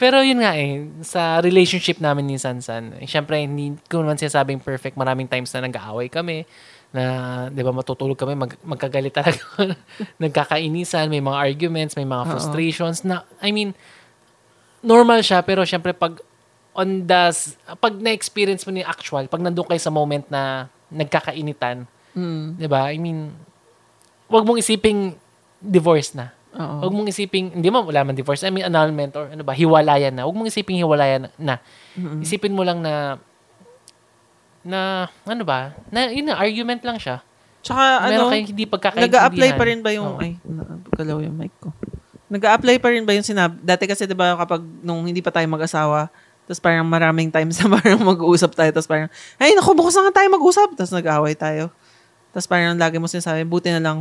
[0.00, 4.64] Pero yun nga eh, sa relationship namin ni Sansan, eh, syempre hindi ko naman sinasabing
[4.64, 4.96] perfect.
[4.96, 6.48] Maraming times na nag-aaway kami,
[6.88, 7.04] na
[7.52, 9.44] 'di ba matutulog kami mag, magkagalit talaga
[10.24, 13.76] nagkakainisan may mga arguments may mga frustrations na I mean
[14.80, 16.16] normal siya pero syempre pag
[16.72, 17.22] on the
[17.76, 21.84] pag na-experience mo ni actual pag nandoon kayo sa moment na nagkakainitan
[22.16, 22.56] Mm.
[22.56, 23.30] 'di ba I mean
[24.28, 25.16] wag mong isiping
[25.58, 26.76] divorce na Oo.
[26.82, 30.16] Huwag mong isiping, hindi mo wala man divorce, I mean annulment or ano ba, hiwalayan
[30.16, 30.24] na.
[30.24, 31.60] Huwag mong isiping hiwalayan na.
[31.94, 32.24] Mm-mm.
[32.24, 33.20] Isipin mo lang na,
[34.66, 37.20] na, ano ba, na, yun na, argument lang siya.
[37.62, 39.12] Tsaka Meron ano, kayong hindi pagkakaintindihan.
[39.12, 40.22] nag-a-apply pa rin ba yung, Oo.
[40.24, 41.68] ay, nagalaw yung mic ko.
[42.26, 43.56] Nag-a-apply pa rin ba yung sinabi?
[43.64, 46.12] Dati kasi 'di ba kapag nung hindi pa tayo mag-asawa,
[46.44, 49.08] tapos parang maraming times na parang mag-uusap tayo, tapos parang,
[49.40, 51.72] ay naku, bukas na nga tayo mag-usap, tapos nag-away tayo.
[52.32, 53.98] Tapos parang lagi mo sinasabi, buti na lang,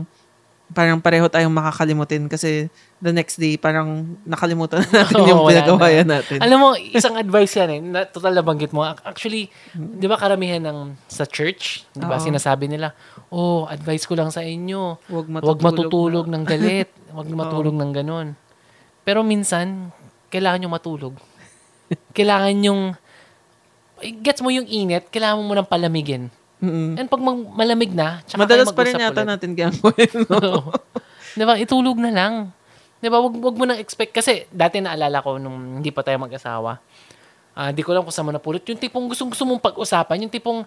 [0.76, 2.68] parang pareho tayong makakalimutin kasi
[3.00, 6.20] the next day, parang nakalimutan na natin Oo, yung wala pinagawayan na.
[6.20, 6.38] natin.
[6.44, 7.80] Alam mo, isang advice yan eh.
[7.80, 8.84] Na, total na banggit mo.
[8.84, 12.24] Actually, di ba karamihan ng sa church, di ba Oo.
[12.24, 12.92] sinasabi nila,
[13.32, 15.48] oh, advice ko lang sa inyo, Huwag matutulog.
[15.48, 16.90] Huwag matutulog ng galit.
[17.16, 18.28] Huwag matulog ng ganun.
[19.08, 19.96] Pero minsan,
[20.28, 21.14] kailangan nyo matulog.
[22.12, 22.82] kailangan yung,
[24.20, 26.28] gets mo yung init, kailangan mo munang palamigin.
[26.58, 26.98] Mm-mm.
[26.98, 29.30] And pag mag- malamig na, tsaka Madalas pa rin yata ulit.
[29.30, 30.12] natin gagawin.
[30.26, 30.38] No?
[30.58, 30.62] Oo.
[31.32, 31.54] Di ba?
[31.56, 32.34] Itulog na lang.
[32.98, 33.22] Di ba?
[33.22, 34.10] Wag, wag mo nang expect.
[34.10, 36.82] Kasi dati naalala ko nung hindi pa tayo mag-asawa.
[37.54, 38.62] Ah, di ko lang kung saan mo napulot.
[38.64, 40.26] Yung tipong gustong-gusto mong pag-usapan.
[40.26, 40.66] Yung tipong,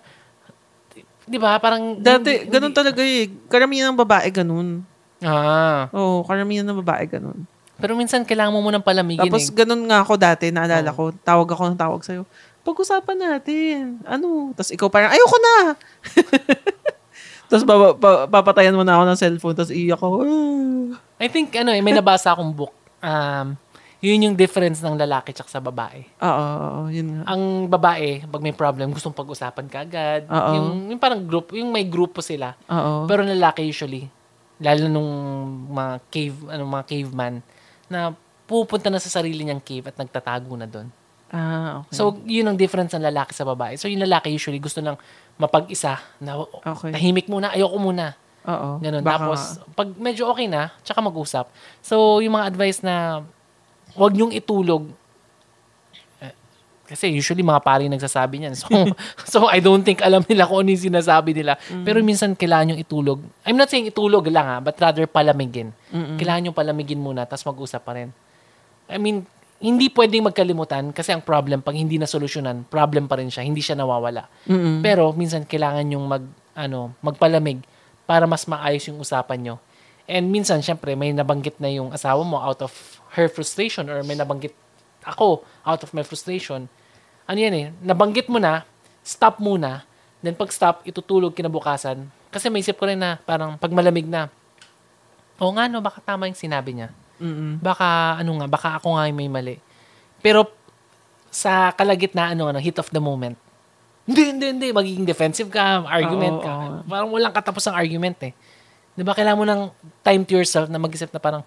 [1.24, 1.58] di ba?
[1.58, 3.26] Parang, Dati, hindi- ganun hindi- talaga eh.
[3.46, 4.82] Karamihan ng babae ganun.
[5.20, 5.90] Ah.
[5.90, 7.46] Oo, karamihan ng babae ganun.
[7.80, 9.54] Pero minsan, kailangan mo munang palamigin Tapos eh.
[9.56, 11.10] ganun nga ako dati, naalala Oo.
[11.10, 12.22] ko, tawag ako ng tawag sa'yo.
[12.70, 13.98] Pag-usapan natin.
[14.06, 14.54] Ano?
[14.54, 15.56] Tapos ikaw parang, ayoko na!
[17.50, 20.22] tapos baba, pa- papatayan mo na ako ng cellphone, tapos iiyak ako.
[21.18, 22.70] I think, ano eh, may nabasa akong book.
[23.02, 23.58] Um,
[24.00, 26.06] yun yung difference ng lalaki tsaka sa babae.
[26.22, 27.22] Oo, oo, yun nga.
[27.34, 30.24] Ang babae, pag may problem, gustong pag-usapan ka agad.
[30.30, 30.52] Oo.
[30.56, 32.56] Yung, yung parang group, yung may grupo sila.
[32.70, 33.04] Oo.
[33.04, 34.08] Pero lalaki usually,
[34.62, 35.10] lalo nung
[35.68, 37.34] mga cave, ano, mga caveman,
[37.90, 38.14] na
[38.48, 40.88] pupunta na sa sarili niyang cave at nagtatago na doon.
[41.30, 41.94] Ah, okay.
[41.94, 43.78] So, yun ang difference ng lalaki sa babae.
[43.78, 44.98] So, yung lalaki usually gusto lang
[45.38, 46.92] mapag-isa na Okay.
[46.92, 48.12] tahimik muna, ayoko muna.
[48.44, 48.80] Oo.
[48.80, 49.04] Ganun.
[49.04, 49.40] Baka Tapos,
[49.72, 51.48] pag medyo okay na, tsaka mag-usap.
[51.80, 53.24] So, yung mga advice na
[53.94, 54.88] huwag niyong itulog.
[56.20, 56.32] eh,
[56.88, 58.54] Kasi usually mga pari nagsasabi niyan.
[58.56, 58.66] So,
[59.32, 61.56] so I don't think alam nila kung ano yung sinasabi nila.
[61.68, 61.84] Mm.
[61.84, 63.18] Pero minsan kailangan yung itulog.
[63.44, 65.70] I'm not saying itulog lang ha, but rather palamigin.
[65.92, 66.16] Mm-mm.
[66.16, 68.08] Kailangan yung palamigin muna, tapos mag-usap pa rin.
[68.90, 69.22] I mean,
[69.60, 73.44] hindi pwedeng magkalimutan kasi ang problem, pag hindi na solusyonan, problem pa rin siya.
[73.44, 74.24] Hindi siya nawawala.
[74.48, 74.80] Mm-mm.
[74.80, 76.24] Pero minsan kailangan yung mag
[76.56, 77.60] ano, magpalamig
[78.08, 79.56] para mas maayos yung usapan nyo.
[80.08, 82.72] And minsan syempre may nabanggit na yung asawa mo out of
[83.14, 84.56] her frustration or may nabanggit
[85.04, 86.66] ako out of my frustration.
[87.28, 88.64] Ano yan eh, nabanggit mo na,
[89.04, 89.84] stop muna,
[90.24, 92.08] then pag stop, itutulog kinabukasan.
[92.32, 94.32] Kasi may isip ko rin na parang pag malamig na,
[95.36, 96.90] o nga no, baka tama yung sinabi niya
[97.20, 97.60] Mm-mm.
[97.60, 99.56] baka ano nga, baka ako nga yung may mali.
[100.24, 100.48] Pero
[101.30, 103.38] sa kalagitnaan ng ano, heat of the moment,
[104.08, 106.52] hindi, hindi, hindi, magiging defensive ka, argument Oo, ka.
[106.52, 106.78] oo.
[106.88, 108.32] Parang walang katapos ang argument eh.
[108.98, 109.62] Di ba, kailangan mo ng
[110.02, 111.46] time to yourself na mag-isip na parang,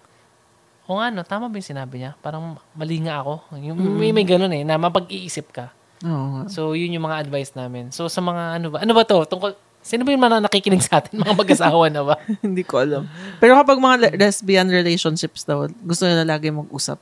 [0.88, 2.16] o nga no, tama ba yung sinabi niya?
[2.24, 3.52] Parang mali nga ako.
[3.60, 5.68] Yung, may, may ganun eh, na mapag-iisip ka.
[6.04, 6.42] Oo nga.
[6.48, 7.92] So, yun yung mga advice namin.
[7.92, 9.24] So, sa mga ano ba, ano ba to?
[9.28, 9.52] Tungkol,
[9.84, 11.20] sino ba yung mga nakikinig sa atin?
[11.20, 12.16] Mga mag-asawa na ba?
[12.46, 13.04] Hindi ko alam.
[13.36, 16.96] Pero kapag mga le- lesbian relationships daw, gusto nila lagi mag-usap.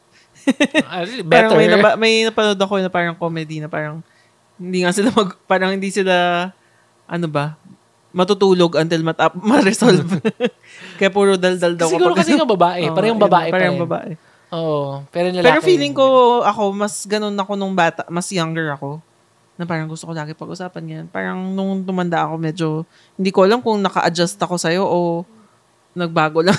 [0.85, 1.57] Ah, really, Parang better.
[1.57, 4.03] may, naba- may napanood ako na parang comedy na parang
[4.59, 6.51] hindi nga sila mag, parang hindi sila
[7.07, 7.55] ano ba,
[8.11, 10.19] matutulog until matap, ma-resolve.
[10.99, 11.87] Kaya puro daldal daw.
[11.87, 12.85] Siguro kapag- kasi nga babae.
[12.85, 14.11] Oo, parang yun, babae pa Parang babae.
[14.53, 15.01] Oo.
[15.09, 15.49] Pero yung lalaki.
[15.49, 16.07] Pero feeling ko
[16.43, 18.99] ako, mas ganun ako nung bata, mas younger ako.
[19.61, 21.09] Na parang gusto ko lagi pag-usapan ganyan.
[21.13, 22.69] Parang nung tumanda ako, medyo,
[23.15, 25.23] hindi ko alam kung naka-adjust ako sa'yo o
[25.93, 26.57] nagbago lang.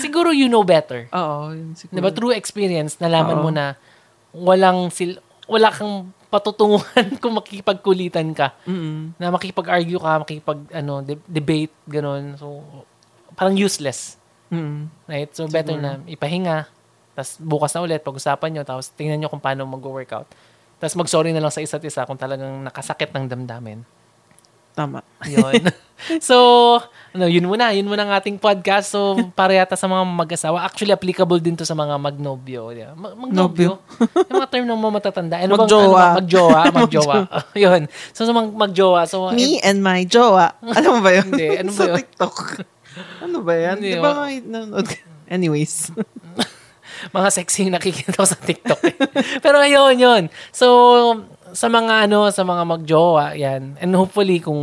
[0.00, 1.08] Siguro you know better.
[1.12, 1.96] Oo, yun siguro.
[1.96, 2.10] Diba?
[2.12, 3.44] Through experience, nalaman Oo.
[3.44, 3.76] mo na
[4.30, 5.18] walang sil
[5.50, 8.54] wala kang patutunguhan kung makikipagkulitan ka.
[8.64, 9.18] Mm-mm.
[9.18, 12.38] Na makipag-argue ka, makipag ano, de- debate, ganun.
[12.38, 12.62] So,
[13.34, 14.14] parang useless.
[14.54, 14.86] Mm-mm.
[15.10, 15.30] Right?
[15.34, 16.70] So, better na ipahinga.
[17.18, 18.62] Tapos bukas na ulit, pag-usapan nyo.
[18.62, 20.30] Tapos tingnan nyo kung paano mag-workout.
[20.80, 23.84] Tapos mag-sorry na lang sa isa't isa kung talagang nakasakit ng damdamin.
[24.72, 25.04] Tama.
[25.28, 25.66] Yun.
[26.24, 26.36] so,
[27.12, 27.74] ano, yun muna.
[27.74, 28.94] Yun muna ang ating podcast.
[28.94, 30.64] So, para yata sa mga mag-asawa.
[30.64, 32.72] Actually, applicable din to sa mga magnobyo.
[32.72, 32.96] Yeah.
[32.96, 33.76] Ma- magnobyo?
[34.30, 35.36] yung mga term ng mga matatanda.
[35.36, 35.84] Ano bang- Magjowa.
[35.84, 36.08] Ano ba?
[36.16, 36.60] Magjowa.
[36.80, 37.14] Magjowa.
[37.52, 37.82] yun.
[38.16, 39.00] So, sa mga magjowa.
[39.04, 40.56] So, Me and my jowa.
[40.64, 41.28] Alam mo ba yun?
[41.28, 41.96] Hindi, ano ba Sa yun?
[42.00, 42.36] TikTok.
[43.20, 43.76] ano ba yan?
[43.84, 44.40] Hindi, Di ba may?
[45.30, 45.92] Anyways.
[47.08, 48.80] Mga sexy nakikita ko sa TikTok.
[48.84, 48.96] eh.
[49.44, 50.22] Pero ayun, yun.
[50.52, 50.66] So,
[51.52, 53.76] sa mga ano, sa mga magjowa, yan.
[53.82, 54.60] And hopefully kung,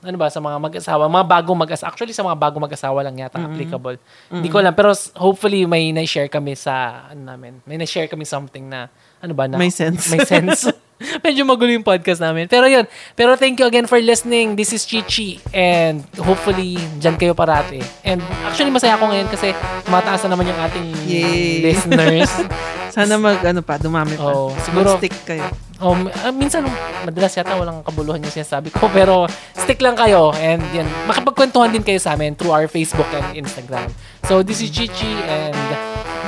[0.00, 3.36] ano ba, sa mga mag-asawa, mga bagong mag-asawa, actually sa mga bagong mag-asawa lang yata
[3.36, 3.96] applicable.
[4.32, 8.64] Hindi ko alam, pero hopefully may na-share kami sa, ano namin, may na-share kami something
[8.68, 8.88] na,
[9.20, 10.08] ano ba, na, May sense.
[10.08, 10.68] May sense.
[11.24, 12.46] Medyo magulo yung podcast namin.
[12.46, 14.54] Pero yun, pero thank you again for listening.
[14.54, 15.42] This is Chichi.
[15.52, 17.82] And hopefully, dyan kayo parati.
[18.06, 21.62] And actually, masaya ako ngayon kasi tumataas na naman yung ating Yay.
[21.62, 22.30] listeners.
[22.96, 24.28] Sana mag, ano pa, dumami pa.
[24.28, 25.48] Oo, siguro- Mag-stick kayo.
[25.82, 26.62] Oh, ah, minsan
[27.02, 31.82] madalas yata walang kabuluhan yung sinasabi ko pero stick lang kayo and yan makipagkwentuhan din
[31.82, 33.90] kayo sa amin through our Facebook and Instagram.
[34.30, 35.58] So this is Chichi and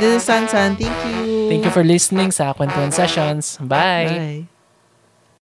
[0.01, 0.75] This is San San.
[0.75, 1.47] Thank you.
[1.49, 3.63] thank you for listening sa Kwentuhan Sessions.
[3.63, 4.43] Bye.
[4.43, 4.54] Bye.